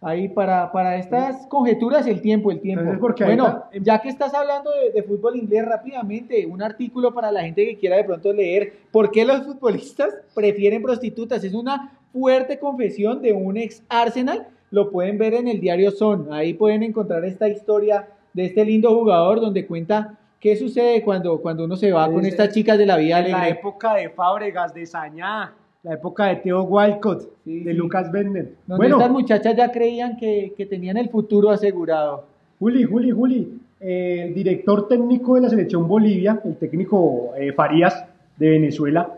ahí 0.01 0.29
para, 0.29 0.71
para 0.71 0.97
estas 0.97 1.47
conjeturas 1.49 2.07
el 2.07 2.21
tiempo, 2.21 2.51
el 2.53 2.61
tiempo. 2.61 2.83
Entonces, 2.83 3.27
bueno, 3.27 3.47
ahorita- 3.47 3.71
ya 3.83 4.01
que 4.01 4.09
estás 4.11 4.33
hablando 4.35 4.71
de, 4.71 4.93
de 4.93 5.03
fútbol 5.03 5.37
inglés 5.37 5.65
rápidamente, 5.65 6.47
un 6.47 6.63
artículo 6.63 7.13
para 7.15 7.33
la 7.33 7.43
gente 7.43 7.67
que 7.67 7.77
quiera 7.77 7.97
de 7.97 8.05
pronto 8.05 8.33
leer 8.33 8.75
por 8.93 9.11
qué 9.11 9.25
los 9.25 9.43
futbolistas 9.45 10.15
prefieren 10.35 10.83
prostitutas. 10.83 11.43
Es 11.43 11.55
una 11.55 11.99
fuerte 12.13 12.59
confesión 12.59 13.21
de 13.23 13.33
un 13.33 13.57
ex 13.57 13.83
Arsenal. 13.89 14.47
Lo 14.71 14.91
pueden 14.91 15.19
ver 15.19 15.35
en 15.35 15.49
el 15.49 15.61
diario 15.61 15.91
Son. 15.91 16.33
Ahí 16.33 16.55
pueden 16.55 16.83
encontrar 16.83 17.25
esta 17.25 17.49
historia 17.49 18.07
de 18.33 18.45
este 18.47 18.65
lindo 18.65 18.95
jugador 18.95 19.41
donde 19.41 19.67
cuenta 19.67 20.15
qué 20.41 20.55
sucede 20.57 21.03
cuando, 21.03 21.39
cuando 21.41 21.65
uno 21.65 21.77
se 21.77 21.91
va 21.93 22.07
con 22.11 22.21
Es- 22.25 22.33
estas 22.33 22.51
chicas 22.55 22.79
de 22.79 22.87
la 22.87 22.97
vida 22.97 23.19
En 23.21 23.33
la 23.33 23.39
alegre. 23.43 23.59
época 23.61 23.95
de 23.95 24.09
Fábregas, 24.11 24.73
de 24.75 24.87
Sañá, 24.87 25.53
la 25.83 25.95
época 25.95 26.27
de 26.27 26.37
Theo 26.37 26.63
Walcott, 26.63 27.23
Sí, 27.45 27.61
de 27.61 27.73
sí. 27.73 27.77
Lucas 27.77 28.13
Bender. 28.13 28.53
Donde 28.67 28.89
estas 28.89 29.11
muchachas 29.11 29.57
ya 29.57 29.71
creían 29.73 30.17
que, 30.17 30.53
que 30.57 30.67
tenían 30.67 30.97
el 30.97 31.09
futuro 31.09 31.51
asegurado. 31.51 32.25
Juli, 32.59 32.85
Juli, 32.85 33.11
Juli, 33.11 33.59
eh, 33.81 34.25
el 34.29 34.35
director 34.35 34.87
técnico 34.89 35.37
de 35.37 35.43
la 35.43 35.49
selección 35.49 35.87
Bolivia, 35.89 36.41
el 36.45 36.57
técnico 36.57 37.31
eh, 37.39 37.53
Farías 37.53 38.05
de 38.37 38.51
Venezuela, 38.51 39.09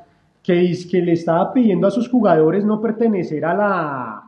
que, 0.42 0.72
que 0.90 1.02
le 1.02 1.12
estaba 1.12 1.52
pidiendo 1.52 1.86
a 1.86 1.90
sus 1.90 2.08
jugadores 2.08 2.64
no 2.64 2.80
pertenecer 2.80 3.44
a 3.44 3.54
la 3.54 4.19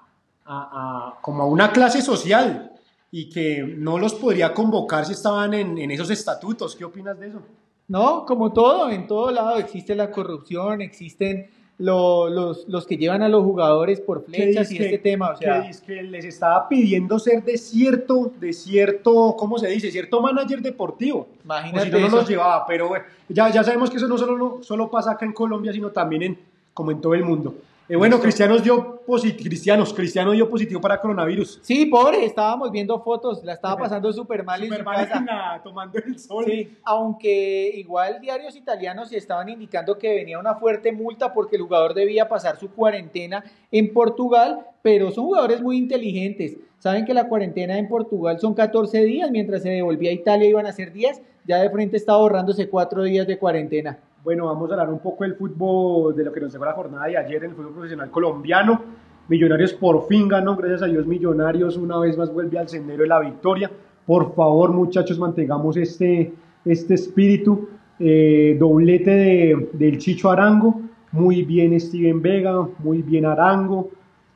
a, 0.44 1.18
como 1.20 1.42
a 1.42 1.46
una 1.46 1.72
clase 1.72 2.02
social 2.02 2.72
y 3.10 3.28
que 3.28 3.62
no 3.62 3.98
los 3.98 4.14
podría 4.14 4.54
convocar 4.54 5.04
si 5.04 5.12
estaban 5.12 5.54
en, 5.54 5.78
en 5.78 5.90
esos 5.90 6.10
estatutos. 6.10 6.74
¿Qué 6.74 6.84
opinas 6.84 7.18
de 7.18 7.28
eso? 7.28 7.42
No, 7.88 8.24
como 8.24 8.52
todo, 8.52 8.90
en 8.90 9.06
todo 9.06 9.30
lado 9.30 9.58
existe 9.58 9.94
la 9.94 10.10
corrupción, 10.10 10.80
existen 10.80 11.48
los, 11.78 12.66
los, 12.68 12.86
que 12.86 12.96
llevan 12.96 13.22
a 13.22 13.28
los 13.28 13.42
jugadores 13.42 14.00
por 14.00 14.24
flechas 14.24 14.70
y 14.70 14.78
este 14.78 14.98
tema. 14.98 15.30
O 15.30 15.36
sea, 15.36 15.68
que, 15.84 16.02
les 16.02 16.24
estaba 16.24 16.68
pidiendo 16.68 17.18
ser 17.18 17.42
de 17.42 17.58
cierto, 17.58 18.32
de 18.38 18.52
cierto, 18.52 19.34
¿cómo 19.36 19.58
se 19.58 19.68
dice? 19.68 19.90
Cierto 19.90 20.20
manager 20.20 20.62
deportivo. 20.62 21.28
Imagínate. 21.44 21.86
si 21.86 21.90
no, 21.92 22.08
no 22.08 22.16
los 22.16 22.28
llevaba, 22.28 22.64
pero 22.66 22.88
bueno, 22.88 23.04
ya, 23.28 23.50
ya 23.50 23.64
sabemos 23.64 23.90
que 23.90 23.96
eso 23.96 24.06
no 24.06 24.16
solo, 24.16 24.38
no, 24.38 24.62
solo 24.62 24.90
pasa 24.90 25.12
acá 25.12 25.26
en 25.26 25.32
Colombia, 25.32 25.72
sino 25.72 25.90
también 25.90 26.22
en, 26.22 26.38
como 26.72 26.92
en 26.92 27.00
todo 27.00 27.14
el 27.14 27.24
mundo. 27.24 27.54
Eh, 27.92 27.96
bueno, 27.96 28.18
Cristianos 28.18 28.62
dio 28.62 29.02
Cristianos, 29.36 29.92
Cristiano 29.92 30.30
dio 30.30 30.48
positivo 30.48 30.80
para 30.80 30.98
coronavirus. 30.98 31.58
Sí, 31.60 31.84
pobre, 31.84 32.24
estábamos 32.24 32.72
viendo 32.72 32.98
fotos, 33.02 33.44
la 33.44 33.52
estaba 33.52 33.76
pasando 33.82 34.10
súper 34.14 34.44
mal 34.44 34.64
en 34.64 34.72
su 34.72 34.82
casa. 34.82 35.60
tomando 35.62 35.98
el 35.98 36.18
sol. 36.18 36.46
Sí, 36.46 36.74
aunque 36.84 37.70
igual 37.74 38.18
diarios 38.22 38.56
italianos 38.56 39.12
estaban 39.12 39.50
indicando 39.50 39.98
que 39.98 40.08
venía 40.14 40.38
una 40.38 40.54
fuerte 40.54 40.90
multa 40.90 41.34
porque 41.34 41.56
el 41.56 41.62
jugador 41.64 41.92
debía 41.92 42.30
pasar 42.30 42.58
su 42.58 42.70
cuarentena 42.70 43.44
en 43.70 43.92
Portugal, 43.92 44.66
pero 44.80 45.10
son 45.10 45.26
jugadores 45.26 45.60
muy 45.60 45.76
inteligentes. 45.76 46.56
Saben 46.78 47.04
que 47.04 47.12
la 47.12 47.28
cuarentena 47.28 47.76
en 47.76 47.90
Portugal 47.90 48.40
son 48.40 48.54
14 48.54 49.04
días, 49.04 49.30
mientras 49.30 49.64
se 49.64 49.68
devolvía 49.68 50.08
a 50.08 50.14
Italia 50.14 50.48
iban 50.48 50.64
a 50.64 50.72
ser 50.72 50.94
10, 50.94 51.20
ya 51.46 51.58
de 51.58 51.68
frente 51.68 51.98
estaba 51.98 52.20
ahorrándose 52.20 52.70
4 52.70 53.02
días 53.02 53.26
de 53.26 53.38
cuarentena. 53.38 53.98
Bueno, 54.24 54.46
vamos 54.46 54.70
a 54.70 54.74
hablar 54.74 54.88
un 54.88 55.00
poco 55.00 55.24
del 55.24 55.34
fútbol, 55.34 56.14
de 56.14 56.22
lo 56.22 56.32
que 56.32 56.40
nos 56.40 56.52
dejó 56.52 56.64
la 56.64 56.74
jornada 56.74 57.06
de 57.06 57.16
ayer 57.16 57.42
en 57.42 57.50
el 57.50 57.56
fútbol 57.56 57.72
profesional 57.72 58.08
colombiano. 58.08 58.80
Millonarios 59.26 59.72
por 59.72 60.06
fin 60.06 60.28
ganó, 60.28 60.54
gracias 60.54 60.82
a 60.82 60.86
Dios 60.86 61.08
Millonarios 61.08 61.76
una 61.76 61.98
vez 61.98 62.16
más 62.16 62.32
vuelve 62.32 62.56
al 62.56 62.68
sendero 62.68 63.02
de 63.02 63.08
la 63.08 63.18
victoria. 63.18 63.68
Por 64.06 64.32
favor, 64.36 64.70
muchachos, 64.70 65.18
mantengamos 65.18 65.76
este, 65.76 66.32
este 66.64 66.94
espíritu. 66.94 67.68
Eh, 67.98 68.56
doblete 68.60 69.10
de, 69.10 69.68
del 69.72 69.98
Chicho 69.98 70.30
Arango, 70.30 70.80
muy 71.10 71.42
bien 71.42 71.78
Steven 71.80 72.22
Vega, 72.22 72.68
muy 72.78 73.02
bien 73.02 73.26
Arango. 73.26 73.90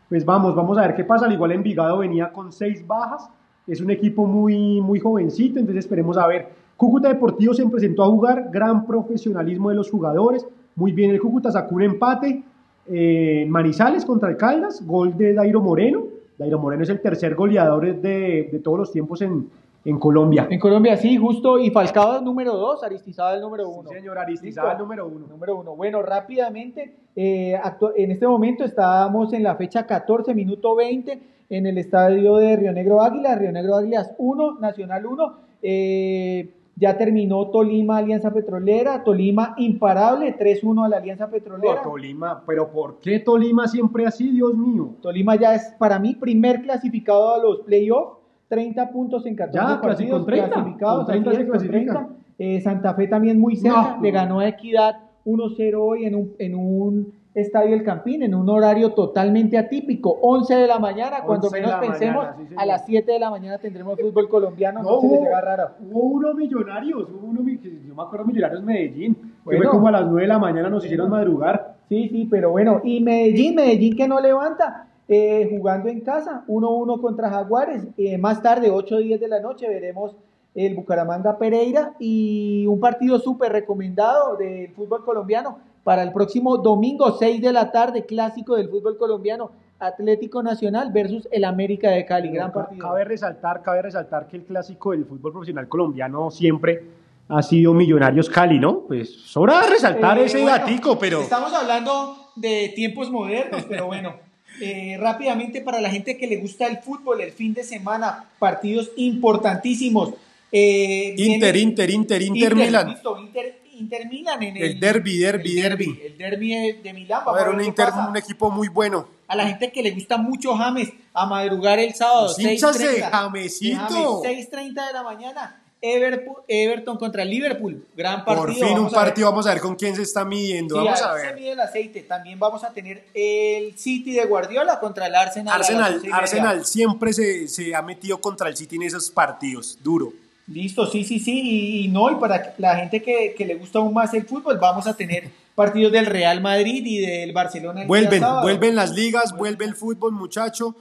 Pues 0.09 0.25
vamos, 0.25 0.57
vamos 0.57 0.77
a 0.79 0.81
ver 0.81 0.96
qué 0.96 1.05
pasa. 1.05 1.27
Al 1.27 1.33
igual 1.33 1.53
Envigado 1.53 1.99
venía 1.99 2.33
con 2.33 2.51
seis 2.51 2.85
bajas, 2.85 3.31
es 3.68 3.81
un 3.81 3.92
equipo 3.92 4.27
muy, 4.27 4.81
muy 4.81 4.99
jovencito, 4.99 5.61
entonces 5.61 5.85
esperemos 5.85 6.18
a 6.18 6.27
ver 6.27 6.65
Cúcuta 6.77 7.09
Deportivo 7.09 7.55
se 7.55 7.67
presentó 7.67 8.05
a 8.05 8.09
jugar, 8.09 8.51
gran 8.53 8.87
profesionalismo 8.87 9.71
de 9.71 9.77
los 9.77 9.91
jugadores, 9.91 10.47
muy 10.75 10.93
bien 10.93 11.11
el 11.11 11.21
Cúcuta 11.21 11.51
sacó 11.51 11.75
un 11.77 11.83
empate, 11.83 12.43
eh, 12.89 13.47
Manizales 13.49 14.05
contra 14.05 14.29
el 14.29 14.37
Caldas, 14.37 14.85
gol 14.87 15.17
de 15.17 15.33
Dairo 15.33 15.61
Moreno, 15.61 16.05
Dairo 16.39 16.59
Moreno 16.59 16.83
es 16.83 16.91
el 16.91 17.01
tercer 17.01 17.35
goleador 17.35 18.01
de, 18.01 18.49
de 18.53 18.59
todos 18.59 18.79
los 18.79 18.93
tiempos 18.93 19.23
en, 19.23 19.49
en, 19.87 19.99
Colombia. 19.99 20.47
En 20.51 20.61
Colombia, 20.61 20.99
sí, 20.99 21.17
justo, 21.17 21.59
y 21.59 21.71
Falcao 21.71 22.19
el 22.19 22.25
número 22.25 22.55
dos, 22.55 22.85
Aristizaba 22.85 23.35
el 23.35 23.41
número 23.41 23.69
uno. 23.71 23.89
Sí, 23.89 23.95
señor, 23.95 24.19
Aristizaba 24.19 24.73
el 24.73 24.79
número 24.79 25.07
uno. 25.07 25.27
Número 25.27 25.57
uno. 25.57 25.75
Bueno, 25.75 26.03
rápidamente, 26.03 26.95
eh, 27.17 27.59
en 27.97 28.11
este 28.11 28.27
momento 28.27 28.65
estábamos 28.65 29.33
en 29.33 29.43
la 29.43 29.57
fecha 29.57 29.87
14, 29.87 30.35
minuto 30.35 30.77
20, 30.77 31.21
en 31.49 31.67
el 31.67 31.79
estadio 31.79 32.37
de 32.37 32.57
Río 32.57 32.73
Negro 32.73 33.01
Águila, 33.01 33.35
Río 33.35 33.51
Negro 33.51 33.77
Águilas 33.77 34.12
1, 34.19 34.59
Nacional 34.61 35.07
1. 35.07 35.35
Eh, 35.62 36.51
ya 36.77 36.97
terminó 36.99 37.49
Tolima 37.49 37.97
Alianza 37.97 38.33
Petrolera, 38.33 39.03
Tolima 39.03 39.55
imparable, 39.57 40.37
3-1 40.37 40.85
a 40.85 40.89
la 40.89 40.99
Alianza 40.99 41.29
Petrolera. 41.31 41.83
Tolima, 41.83 42.43
pero 42.47 42.71
¿por 42.71 43.01
qué 43.01 43.19
Tolima 43.19 43.67
siempre 43.67 44.07
así, 44.07 44.31
Dios 44.31 44.55
mío? 44.55 44.91
Tolima 45.01 45.37
ya 45.37 45.55
es 45.55 45.75
para 45.79 45.99
mí 45.99 46.15
primer 46.15 46.62
clasificado 46.62 47.35
a 47.35 47.39
los 47.39 47.61
playoffs, 47.61 48.19
30 48.49 48.91
puntos 48.91 49.25
en 49.27 49.35
14 49.35 49.59
ya, 49.59 49.81
partidos 49.81 50.27
30, 50.27 50.51
clasificados. 50.51 51.07
30 51.07 51.35
se 51.35 51.47
clasifica. 51.47 52.09
Eh, 52.39 52.61
Santa 52.61 52.95
Fe 52.95 53.09
también 53.09 53.41
muy 53.41 53.57
cerca, 53.57 53.99
le 54.01 54.11
ganó 54.11 54.41
a 54.41 54.49
Equidad 54.49 55.01
1-0 55.25 55.75
hoy 55.81 56.05
en 56.05 56.15
un, 56.15 56.35
en 56.39 56.55
un 56.55 57.12
Estadio 57.37 57.75
El 57.75 57.85
Campín 57.85 58.22
en 58.22 58.35
un 58.35 58.49
horario 58.49 58.92
totalmente 58.94 59.59
atípico, 59.59 60.18
11 60.22 60.55
de 60.55 60.66
la 60.66 60.79
mañana, 60.79 61.20
cuando 61.22 61.51
menos 61.51 61.75
pensemos, 61.75 62.27
a 62.57 62.64
las 62.64 62.87
7 62.87 63.12
de 63.12 63.18
la 63.18 63.29
mañana 63.29 63.59
tendremos 63.59 64.01
fútbol 64.01 64.27
colombiano, 64.27 64.83
no, 64.83 65.03
se 65.03 65.09
les 65.09 65.31
raro. 65.31 65.72
Hubo 65.79 66.01
uno 66.01 66.33
millonarios, 66.33 67.11
hubo 67.11 67.27
uno, 67.27 67.40
yo 67.46 67.94
me 67.94 68.03
acuerdo 68.03 68.25
millonarios 68.25 68.62
Medellín, 68.62 69.35
fue 69.44 69.62
como 69.64 69.87
a 69.88 69.92
las 69.92 70.07
9 70.07 70.22
de 70.22 70.29
la 70.29 70.38
mañana 70.38 70.70
nos 70.70 70.83
hicieron 70.87 71.11
madrugar. 71.11 71.77
Sí, 71.90 72.09
sí, 72.09 72.27
pero 72.31 72.53
bueno, 72.53 72.81
y 72.83 73.01
Medellín, 73.03 73.55
Medellín 73.55 73.96
que 73.96 74.09
no 74.09 74.18
levanta, 74.18 74.88
eh, 75.07 75.46
jugando 75.51 75.90
en 75.90 76.01
casa, 76.01 76.42
1-1 76.49 77.03
contra 77.03 77.29
Jaguares, 77.29 77.87
eh, 77.99 78.16
más 78.16 78.40
tarde, 78.40 78.70
8 78.70 78.96
días 78.96 79.20
de 79.20 79.29
la 79.29 79.40
noche, 79.40 79.68
veremos 79.68 80.16
el 80.55 80.75
Bucaramanga 80.75 81.37
Pereira 81.37 81.92
y 81.99 82.66
un 82.66 82.81
partido 82.81 83.18
súper 83.18 83.53
recomendado 83.53 84.37
del 84.38 84.70
fútbol 84.70 85.05
colombiano, 85.05 85.59
para 85.87 86.03
el 86.03 86.11
próximo 86.11 86.59
domingo, 86.59 87.16
6 87.16 87.40
de 87.40 87.53
la 87.53 87.70
tarde, 87.70 88.05
clásico 88.07 88.57
del 88.57 88.68
fútbol 88.68 88.99
colombiano, 88.99 89.53
Atlético 89.79 90.42
Nacional 90.42 90.90
versus 90.90 91.29
el 91.31 91.44
América 91.44 91.90
de 91.90 92.05
Cali. 92.05 92.31
Gran 92.31 92.53
partido. 92.53 92.85
Cabe 92.85 93.05
resaltar, 93.05 93.62
cabe 93.62 93.83
resaltar 93.83 94.27
que 94.27 94.38
el 94.38 94.42
clásico 94.42 94.90
del 94.90 95.05
fútbol 95.05 95.31
profesional 95.31 95.68
colombiano 95.68 96.29
siempre 96.33 96.83
ha 97.29 97.40
sido 97.40 97.72
Millonarios 97.72 98.29
Cali, 98.29 98.59
¿no? 98.59 98.81
Pues 98.81 99.14
sobra 99.14 99.62
resaltar 99.62 100.18
eh, 100.18 100.25
ese 100.25 100.44
gatico, 100.44 100.99
pero... 100.99 101.20
Estamos 101.20 101.53
hablando 101.53 102.16
de 102.35 102.72
tiempos 102.75 103.09
modernos, 103.09 103.64
pero 103.68 103.87
bueno. 103.87 104.16
Eh, 104.59 104.96
rápidamente 104.99 105.61
para 105.61 105.83
la 105.83 105.90
gente 105.90 106.16
que 106.16 106.27
le 106.27 106.38
gusta 106.38 106.66
el 106.66 106.79
fútbol, 106.79 107.20
el 107.20 107.31
fin 107.31 107.53
de 107.53 107.62
semana, 107.62 108.25
partidos 108.38 108.90
importantísimos. 108.96 110.14
Eh, 110.51 111.14
Inter, 111.18 111.55
Inter, 111.57 111.90
Inter, 111.90 112.22
Inter, 112.22 112.57
Milan. 112.57 112.96
Inter, 113.20 113.61
Inter 113.79 114.07
Milan 114.09 114.43
en 114.43 114.57
el, 114.57 114.62
el 114.62 114.81
derby, 114.81 115.19
derby, 115.19 115.55
derby. 115.61 116.01
El 116.05 116.19
derby 116.19 116.73
de 116.83 116.93
Milán. 116.93 117.23
a 117.27 117.33
ver, 117.33 117.49
un, 117.49 117.61
Inter, 117.62 117.89
un 118.09 118.17
equipo 118.17 118.51
muy 118.51 118.69
bueno. 118.69 119.09
A 119.29 119.37
la 119.37 119.47
gente 119.47 119.71
que 119.73 119.83
le 119.83 119.91
gusta 119.91 120.17
mucho 120.17 120.55
James, 120.57 120.93
a 121.12 121.27
madrugar 121.27 121.79
el 121.79 121.95
sábado. 121.95 122.35
6.30 122.37 123.11
Jamesito. 123.11 124.23
6.30 124.23 124.87
de 124.87 124.93
la 124.93 125.03
mañana. 125.03 125.62
Everton 125.83 126.97
contra 126.97 127.25
Liverpool. 127.25 127.87
Gran 127.95 128.25
partido. 128.25 128.47
Por 128.47 128.55
fin 128.55 128.79
un 128.79 128.91
partido. 128.91 129.31
vamos 129.31 129.47
a 129.47 129.51
ver 129.53 129.61
con 129.61 129.77
quién 129.77 129.95
se 129.95 130.03
está 130.03 130.25
midiendo. 130.25 130.77
vamos 130.77 131.03
a, 131.03 131.12
ver. 131.12 131.29
Se 131.29 131.35
mide 131.35 131.53
el 131.53 131.61
aceite. 131.61 132.03
También 132.03 132.39
vamos 132.39 132.65
a 132.65 132.73
tener 132.73 133.05
el 133.15 133.77
City 133.77 134.15
de 134.15 134.25
Guardiola 134.25 134.81
contra 134.81 135.07
el 135.07 135.15
Arsenal. 135.15 135.55
Arsenal, 135.55 136.03
Arsenal 136.12 136.65
siempre 136.65 137.12
se, 137.12 137.47
se 137.49 137.75
ha 137.75 137.83
metido 137.83 138.21
contra 138.21 138.49
el 138.49 138.57
City 138.57 138.77
en 138.77 138.83
esos 138.83 139.11
partidos. 139.11 139.79
Duro. 139.83 140.12
Listo, 140.48 140.87
sí, 140.87 141.02
sí, 141.02 141.18
sí, 141.18 141.85
y, 141.85 141.88
no, 141.88 142.11
y 142.11 142.16
para 142.16 142.54
la 142.59 142.76
gente 142.76 143.02
que, 143.02 143.35
le 143.44 143.54
gusta 143.56 143.80
aún 143.80 143.92
más 143.92 144.14
el 144.14 144.24
fútbol, 144.24 144.59
vamos 144.59 144.87
a 144.87 144.96
tener 144.96 145.28
partidos 145.56 145.90
del 145.90 146.06
Real 146.06 146.40
Madrid 146.40 146.85
y 146.87 146.98
del 146.98 147.32
Barcelona. 147.32 147.85
vuelven, 147.87 148.22
vuelven 148.42 148.76
las 148.76 148.92
ligas, 148.92 149.37
vuelve 149.37 149.64
el 149.64 149.74
fútbol, 149.74 150.12
muchacho. 150.12 150.76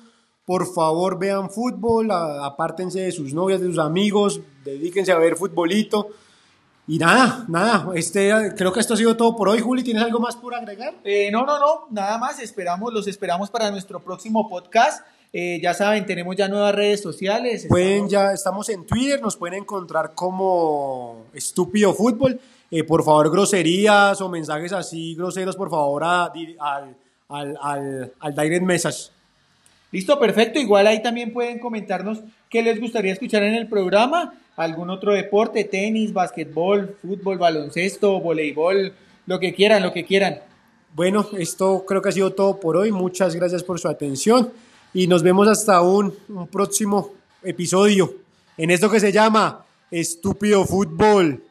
Por 0.45 0.71
favor, 0.71 1.17
vean 1.17 1.49
fútbol, 1.49 2.12
apártense 2.12 2.99
de 2.99 3.12
sus 3.12 3.34
novias, 3.34 3.60
de 3.60 3.67
sus 3.67 3.80
amigos, 3.80 4.39
dedíquense 4.63 5.12
a 5.12 5.17
ver 5.17 5.36
futbolito. 5.36 6.10
Y 6.88 6.99
nada, 6.99 7.45
nada, 7.47 7.88
este, 7.95 8.32
creo 8.56 8.71
que 8.71 8.80
esto 8.80 8.93
ha 8.93 8.97
sido 8.97 9.17
todo 9.17 9.36
por 9.36 9.49
hoy. 9.49 9.60
Juli, 9.60 9.84
¿tienes 9.84 10.04
algo 10.04 10.19
más 10.19 10.36
por 10.36 10.54
agregar? 10.54 10.93
Eh, 11.04 11.32
no, 11.32 11.43
no, 11.43 11.58
no, 11.58 11.88
nada 11.89 12.19
más. 12.19 12.39
Esperamos, 12.39 12.93
los 12.93 13.08
esperamos 13.08 13.49
para 13.49 13.71
nuestro 13.71 13.99
próximo 13.99 14.47
podcast. 14.47 15.04
Eh, 15.38 15.60
ya 15.62 15.74
saben, 15.74 16.06
tenemos 16.06 16.34
ya 16.38 16.48
nuevas 16.48 16.74
redes 16.74 17.02
sociales. 17.02 17.65
Pueden 17.67 18.08
ya, 18.08 18.32
estamos 18.32 18.69
en 18.69 18.86
Twitter, 18.86 19.21
nos 19.21 19.36
pueden 19.36 19.63
encontrar 19.63 20.13
como 20.15 21.26
Estúpido 21.34 21.93
Fútbol. 21.93 22.39
Eh, 22.71 22.86
por 22.86 23.04
favor, 23.04 23.30
groserías 23.30 24.21
o 24.21 24.30
mensajes 24.30 24.71
así 24.71 25.13
groseros, 25.13 25.58
por 25.58 25.69
favor, 25.69 26.06
al, 26.06 26.32
al, 27.28 27.58
al, 27.62 28.13
al 28.17 28.34
direct 28.34 28.63
message. 28.63 29.10
Listo, 29.91 30.17
perfecto. 30.17 30.58
Igual 30.58 30.88
ahí 30.88 31.04
también 31.04 31.34
pueden 31.34 31.60
comentarnos 31.60 32.19
qué 32.50 32.63
les 32.63 32.80
gustaría 32.80 33.12
escuchar 33.12 33.43
en 33.43 33.56
el 33.56 33.67
programa. 33.67 34.36
Algún 34.56 34.89
otro 34.89 35.12
deporte, 35.12 35.65
tenis, 35.65 36.13
básquetbol, 36.13 36.95
fútbol, 37.02 37.38
baloncesto, 37.38 38.21
voleibol, 38.21 38.93
lo 39.26 39.38
que 39.38 39.54
quieran, 39.54 39.84
lo 39.84 39.91
que 39.91 40.06
quieran. 40.06 40.39
Bueno, 40.93 41.28
esto 41.38 41.84
creo 41.86 42.02
que 42.02 42.08
ha 42.08 42.13
sido 42.13 42.32
todo 42.32 42.58
por 42.58 42.78
hoy. 42.78 42.93
Muchas 42.93 43.36
gracias 43.36 43.63
por 43.63 43.82
su 43.82 43.89
atención 43.89 44.50
y 44.96 45.08
nos 45.08 45.24
vemos 45.24 45.50
hasta 45.50 45.82
un, 45.82 46.16
próximo 46.50 47.12
episodio 47.44 48.16
en 48.56 48.72
esto 48.72 48.90
que 48.90 49.02
se 49.02 49.12
llama 49.12 49.66
Estúpido 49.92 50.64
Fútbol. 50.66 51.44